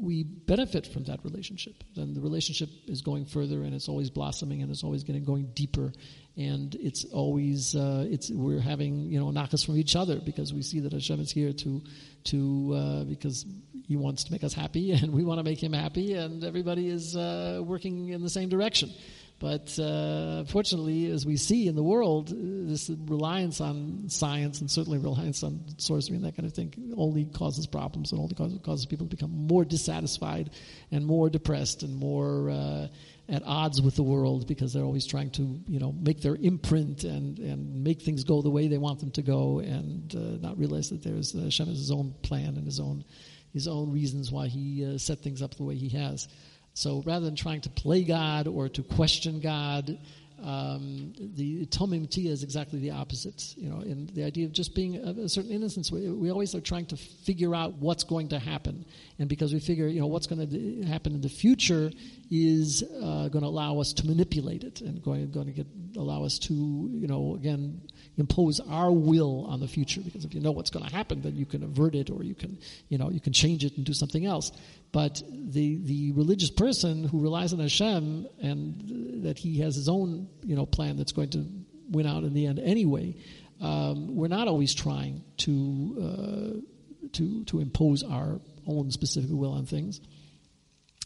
we 0.00 0.22
benefit 0.22 0.86
from 0.86 1.04
that 1.04 1.22
relationship. 1.24 1.74
Then 1.94 2.14
the 2.14 2.20
relationship 2.20 2.70
is 2.86 3.02
going 3.02 3.26
further, 3.26 3.62
and 3.62 3.74
it's 3.74 3.88
always 3.88 4.10
blossoming, 4.10 4.62
and 4.62 4.70
it's 4.70 4.84
always 4.84 5.04
getting 5.04 5.24
going 5.24 5.50
deeper, 5.54 5.92
and 6.36 6.74
it's 6.76 7.04
always 7.04 7.74
uh, 7.74 8.06
it's 8.08 8.30
we're 8.30 8.60
having 8.60 9.10
you 9.10 9.18
know 9.18 9.26
nachas 9.26 9.66
from 9.66 9.76
each 9.76 9.96
other 9.96 10.20
because 10.20 10.54
we 10.54 10.62
see 10.62 10.80
that 10.80 10.92
Hashem 10.92 11.20
is 11.20 11.32
here 11.32 11.52
to 11.52 11.82
to 12.24 12.74
uh, 12.74 13.04
because 13.04 13.44
he 13.88 13.96
wants 13.96 14.24
to 14.24 14.32
make 14.32 14.44
us 14.44 14.52
happy, 14.52 14.92
and 15.02 15.12
we 15.12 15.24
want 15.24 15.38
to 15.38 15.44
make 15.44 15.62
him 15.62 15.72
happy, 15.72 16.12
and 16.12 16.44
everybody 16.44 16.88
is 16.88 17.16
uh, 17.16 17.60
working 17.64 18.10
in 18.10 18.22
the 18.22 18.30
same 18.30 18.50
direction. 18.50 18.92
But 19.40 19.78
uh, 19.78 20.44
fortunately, 20.46 21.06
as 21.12 21.24
we 21.24 21.36
see 21.36 21.68
in 21.68 21.76
the 21.76 21.82
world, 21.82 22.34
this 22.34 22.90
reliance 22.90 23.60
on 23.60 24.08
science 24.08 24.60
and 24.60 24.68
certainly 24.68 24.98
reliance 24.98 25.44
on 25.44 25.62
sorcery 25.78 26.16
and 26.16 26.24
that 26.24 26.36
kind 26.36 26.46
of 26.46 26.54
thing 26.54 26.92
only 26.96 27.24
causes 27.24 27.68
problems 27.68 28.10
and 28.10 28.20
only 28.20 28.34
causes, 28.34 28.58
causes 28.64 28.86
people 28.86 29.06
to 29.06 29.14
become 29.14 29.30
more 29.30 29.64
dissatisfied 29.64 30.50
and 30.90 31.06
more 31.06 31.30
depressed 31.30 31.84
and 31.84 31.94
more 31.94 32.50
uh, 32.50 32.88
at 33.28 33.44
odds 33.46 33.80
with 33.80 33.94
the 33.94 34.02
world 34.02 34.48
because 34.48 34.72
they're 34.72 34.82
always 34.82 35.06
trying 35.06 35.30
to, 35.30 35.60
you 35.68 35.78
know, 35.78 35.92
make 35.92 36.20
their 36.20 36.34
imprint 36.34 37.04
and, 37.04 37.38
and 37.38 37.84
make 37.84 38.02
things 38.02 38.24
go 38.24 38.42
the 38.42 38.50
way 38.50 38.66
they 38.66 38.78
want 38.78 38.98
them 38.98 39.12
to 39.12 39.22
go 39.22 39.60
and 39.60 40.16
uh, 40.16 40.44
not 40.44 40.58
realize 40.58 40.88
that 40.90 41.04
there's 41.04 41.32
uh, 41.36 41.42
Hashem 41.42 41.68
has 41.68 41.78
his 41.78 41.92
own 41.92 42.12
plan 42.22 42.56
and 42.56 42.66
his 42.66 42.80
own 42.80 43.04
his 43.52 43.68
own 43.68 43.92
reasons 43.92 44.30
why 44.30 44.48
he 44.48 44.84
uh, 44.84 44.98
set 44.98 45.20
things 45.20 45.42
up 45.42 45.54
the 45.54 45.64
way 45.64 45.74
he 45.74 45.88
has. 45.90 46.28
So 46.74 47.02
rather 47.04 47.24
than 47.24 47.36
trying 47.36 47.62
to 47.62 47.70
play 47.70 48.04
God 48.04 48.46
or 48.46 48.68
to 48.68 48.82
question 48.82 49.40
God, 49.40 49.98
um, 50.42 51.12
the 51.18 51.66
Tomim 51.66 52.06
Tihyeh 52.06 52.30
is 52.30 52.44
exactly 52.44 52.78
the 52.78 52.92
opposite. 52.92 53.54
You 53.56 53.70
know, 53.70 53.80
in 53.80 54.06
the 54.14 54.22
idea 54.22 54.46
of 54.46 54.52
just 54.52 54.74
being 54.74 54.96
a, 54.96 55.24
a, 55.24 55.28
certain 55.28 55.50
innocence, 55.50 55.90
we, 55.90 56.08
we 56.08 56.30
always 56.30 56.54
are 56.54 56.60
trying 56.60 56.86
to 56.86 56.96
figure 56.96 57.54
out 57.54 57.74
what's 57.74 58.04
going 58.04 58.28
to 58.28 58.38
happen, 58.38 58.84
and 59.18 59.28
because 59.28 59.52
we 59.52 59.58
figure, 59.58 59.88
you 59.88 60.00
know, 60.00 60.06
what's 60.06 60.28
going 60.28 60.48
to 60.48 60.86
happen 60.86 61.14
in 61.14 61.20
the 61.20 61.28
future 61.28 61.90
is 62.30 62.84
uh, 63.02 63.28
going 63.28 63.42
to 63.42 63.48
allow 63.48 63.80
us 63.80 63.92
to 63.94 64.06
manipulate 64.06 64.62
it 64.62 64.80
and 64.80 65.02
going, 65.02 65.28
going 65.32 65.46
to 65.46 65.52
get, 65.52 65.66
allow 65.96 66.22
us 66.22 66.38
to, 66.38 66.54
you 66.54 67.08
know, 67.08 67.34
again 67.34 67.80
impose 68.16 68.60
our 68.60 68.90
will 68.90 69.46
on 69.48 69.60
the 69.60 69.68
future. 69.68 70.00
Because 70.00 70.24
if 70.24 70.34
you 70.34 70.40
know 70.40 70.50
what's 70.50 70.70
going 70.70 70.84
to 70.84 70.94
happen 70.94 71.22
then 71.22 71.36
you 71.36 71.46
can 71.46 71.62
avert 71.62 71.94
it 71.94 72.10
or 72.10 72.22
you 72.22 72.34
can 72.34 72.58
you 72.88 72.98
know 72.98 73.10
you 73.10 73.20
can 73.20 73.32
change 73.32 73.64
it 73.64 73.76
and 73.76 73.84
do 73.84 73.92
something 73.92 74.24
else. 74.26 74.52
But 74.92 75.22
the 75.30 75.78
the 75.84 76.12
religious 76.12 76.50
person 76.50 77.04
who 77.04 77.20
relies 77.20 77.52
on 77.52 77.60
Hashem 77.60 78.26
and 78.40 79.24
that 79.24 79.38
he 79.38 79.60
has 79.60 79.76
his 79.76 79.88
own 79.88 80.28
you 80.42 80.56
know 80.56 80.66
plan 80.66 80.96
that's 80.96 81.12
going 81.12 81.30
to 81.30 81.46
win 81.90 82.06
out 82.06 82.22
in 82.24 82.34
the 82.34 82.46
end 82.46 82.58
anyway 82.58 83.14
um, 83.60 84.14
we're 84.14 84.28
not 84.28 84.48
always 84.48 84.74
trying 84.74 85.24
to 85.38 85.96
uh, 86.00 87.08
to 87.12 87.44
to 87.44 87.60
impose 87.60 88.02
our 88.02 88.40
own 88.66 88.90
specific 88.90 89.30
will 89.30 89.52
on 89.52 89.66
things. 89.66 90.00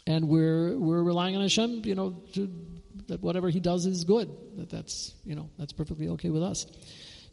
And 0.06 0.28
we're 0.28 0.76
we're 0.76 1.02
relying 1.02 1.36
on 1.36 1.42
Hashem 1.42 1.82
you 1.84 1.94
know 1.94 2.22
to, 2.34 2.50
that 3.08 3.22
whatever 3.22 3.48
he 3.48 3.60
does 3.60 3.86
is 3.86 4.04
good 4.04 4.30
that 4.56 4.70
that's 4.70 5.14
you 5.24 5.34
know 5.34 5.50
that's 5.58 5.72
perfectly 5.72 6.08
okay 6.08 6.30
with 6.30 6.42
us 6.42 6.66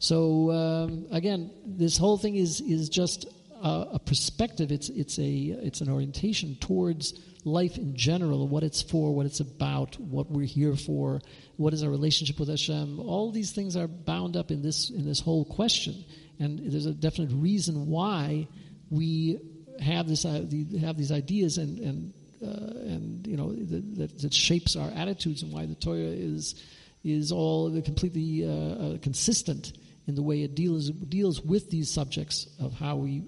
so 0.00 0.50
um, 0.50 1.06
again, 1.10 1.50
this 1.66 1.98
whole 1.98 2.16
thing 2.16 2.34
is 2.34 2.62
is 2.62 2.88
just 2.88 3.26
a, 3.62 3.86
a, 3.92 3.98
perspective. 3.98 4.72
It's 4.72 4.88
it's 4.88 5.18
a 5.18 5.28
it's 5.28 5.82
an 5.82 5.90
orientation 5.90 6.56
towards 6.58 7.20
life 7.44 7.76
in 7.76 7.94
general, 7.96 8.48
what 8.48 8.62
it's 8.62 8.80
for, 8.80 9.14
what 9.14 9.26
it's 9.26 9.40
about, 9.40 10.00
what 10.00 10.30
we're 10.30 10.46
here 10.46 10.74
for, 10.74 11.20
what 11.56 11.74
is 11.74 11.82
our 11.82 11.90
relationship 11.90 12.40
with 12.40 12.48
Hashem. 12.48 12.98
All 12.98 13.30
these 13.30 13.52
things 13.52 13.76
are 13.76 13.86
bound 13.86 14.38
up 14.38 14.50
in 14.50 14.62
this 14.62 14.88
in 14.88 15.04
this 15.04 15.20
whole 15.20 15.44
question, 15.44 16.02
and 16.38 16.58
there's 16.72 16.86
a 16.86 16.94
definite 16.94 17.34
reason 17.34 17.86
why 17.86 18.48
we 18.88 19.38
have 19.82 20.08
this 20.08 20.24
uh, 20.24 20.46
have 20.80 20.96
these 20.96 21.12
ideas 21.12 21.58
and 21.58 21.78
and 21.78 22.14
uh, 22.42 22.46
and 22.46 23.26
you 23.26 23.36
know 23.36 23.52
that, 23.52 24.18
that 24.20 24.34
shapes 24.34 24.76
our 24.76 24.90
attitudes 24.90 25.42
and 25.42 25.52
why 25.52 25.66
the 25.66 25.74
Torah 25.74 25.98
is 25.98 26.62
is 27.02 27.32
all 27.32 27.70
completely 27.82 28.44
uh, 28.44 28.50
uh 28.50 28.98
consistent 28.98 29.72
in 30.10 30.16
the 30.16 30.22
way 30.22 30.42
it 30.42 30.54
deals, 30.54 30.90
deals 30.90 31.40
with 31.40 31.70
these 31.70 31.88
subjects 31.88 32.48
of 32.58 32.72
how 32.72 32.96
we 32.96 33.22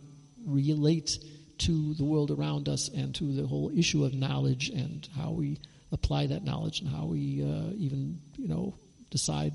relate 0.44 1.18
to 1.58 1.94
the 1.94 2.04
world 2.04 2.30
around 2.32 2.68
us 2.68 2.88
and 2.88 3.14
to 3.14 3.32
the 3.32 3.46
whole 3.46 3.70
issue 3.74 4.04
of 4.04 4.14
knowledge 4.14 4.68
and 4.70 5.08
how 5.16 5.30
we 5.30 5.60
apply 5.92 6.26
that 6.26 6.42
knowledge 6.42 6.80
and 6.80 6.88
how 6.88 7.04
we 7.04 7.42
uh, 7.42 7.72
even, 7.76 8.20
you 8.36 8.48
know, 8.48 8.74
decide 9.10 9.52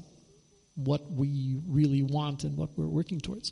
what 0.76 1.12
we 1.12 1.60
really 1.68 2.04
want 2.04 2.46
and 2.46 2.56
what 2.56 2.70
we're 2.78 2.86
working 2.88 3.20
towards. 3.20 3.52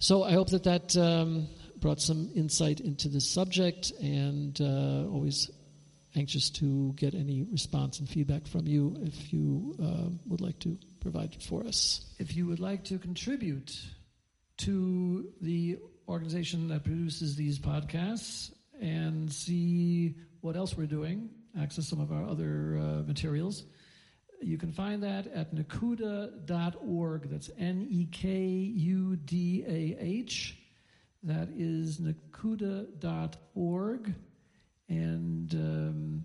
So 0.00 0.24
I 0.24 0.32
hope 0.32 0.50
that 0.50 0.64
that 0.64 0.96
um, 0.96 1.46
brought 1.84 2.00
some 2.00 2.30
insight 2.34 2.80
into 2.80 3.10
this 3.10 3.28
subject 3.28 3.92
and 4.00 4.58
uh, 4.58 5.04
always 5.12 5.50
anxious 6.16 6.48
to 6.48 6.94
get 6.94 7.12
any 7.12 7.42
response 7.52 7.98
and 7.98 8.08
feedback 8.08 8.46
from 8.46 8.66
you 8.66 8.96
if 9.02 9.34
you 9.34 9.76
uh, 9.82 10.08
would 10.24 10.40
like 10.40 10.58
to 10.58 10.78
provide 11.00 11.34
it 11.34 11.42
for 11.42 11.62
us. 11.66 12.06
If 12.18 12.34
you 12.34 12.46
would 12.46 12.58
like 12.58 12.84
to 12.84 12.98
contribute 12.98 13.78
to 14.60 15.30
the 15.42 15.76
organization 16.08 16.68
that 16.68 16.84
produces 16.84 17.36
these 17.36 17.58
podcasts 17.58 18.50
and 18.80 19.30
see 19.30 20.14
what 20.40 20.56
else 20.56 20.78
we're 20.78 20.86
doing, 20.86 21.28
access 21.60 21.86
some 21.86 22.00
of 22.00 22.10
our 22.10 22.24
other 22.24 22.78
uh, 22.78 23.02
materials, 23.06 23.64
you 24.40 24.56
can 24.56 24.72
find 24.72 25.02
that 25.02 25.26
at 25.26 25.54
nekudah.org. 25.54 27.28
That's 27.28 27.50
N 27.58 27.86
E 27.90 28.06
K 28.10 28.30
U 28.38 29.16
D 29.16 29.64
A 29.68 30.02
H. 30.02 30.56
That 31.24 31.48
is 31.56 31.98
nekudah.org. 31.98 32.94
And 34.88 35.54
um, 35.54 36.24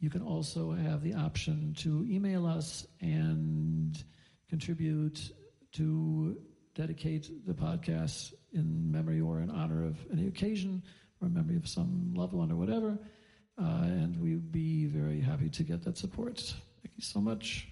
you 0.00 0.10
can 0.10 0.22
also 0.22 0.72
have 0.72 1.02
the 1.02 1.14
option 1.14 1.74
to 1.78 2.04
email 2.08 2.44
us 2.44 2.84
and 3.00 3.96
contribute 4.48 5.30
to 5.72 6.36
dedicate 6.74 7.46
the 7.46 7.54
podcast 7.54 8.32
in 8.52 8.90
memory 8.90 9.20
or 9.20 9.40
in 9.40 9.50
honor 9.50 9.84
of 9.84 9.96
any 10.12 10.26
occasion 10.26 10.82
or 11.20 11.28
memory 11.28 11.56
of 11.56 11.68
some 11.68 12.12
loved 12.14 12.32
one 12.32 12.50
or 12.50 12.56
whatever. 12.56 12.98
Uh, 13.56 13.82
and 13.84 14.20
we'd 14.20 14.50
be 14.50 14.86
very 14.86 15.20
happy 15.20 15.48
to 15.48 15.62
get 15.62 15.84
that 15.84 15.96
support. 15.96 16.38
Thank 16.82 16.96
you 16.96 17.02
so 17.02 17.20
much. 17.20 17.71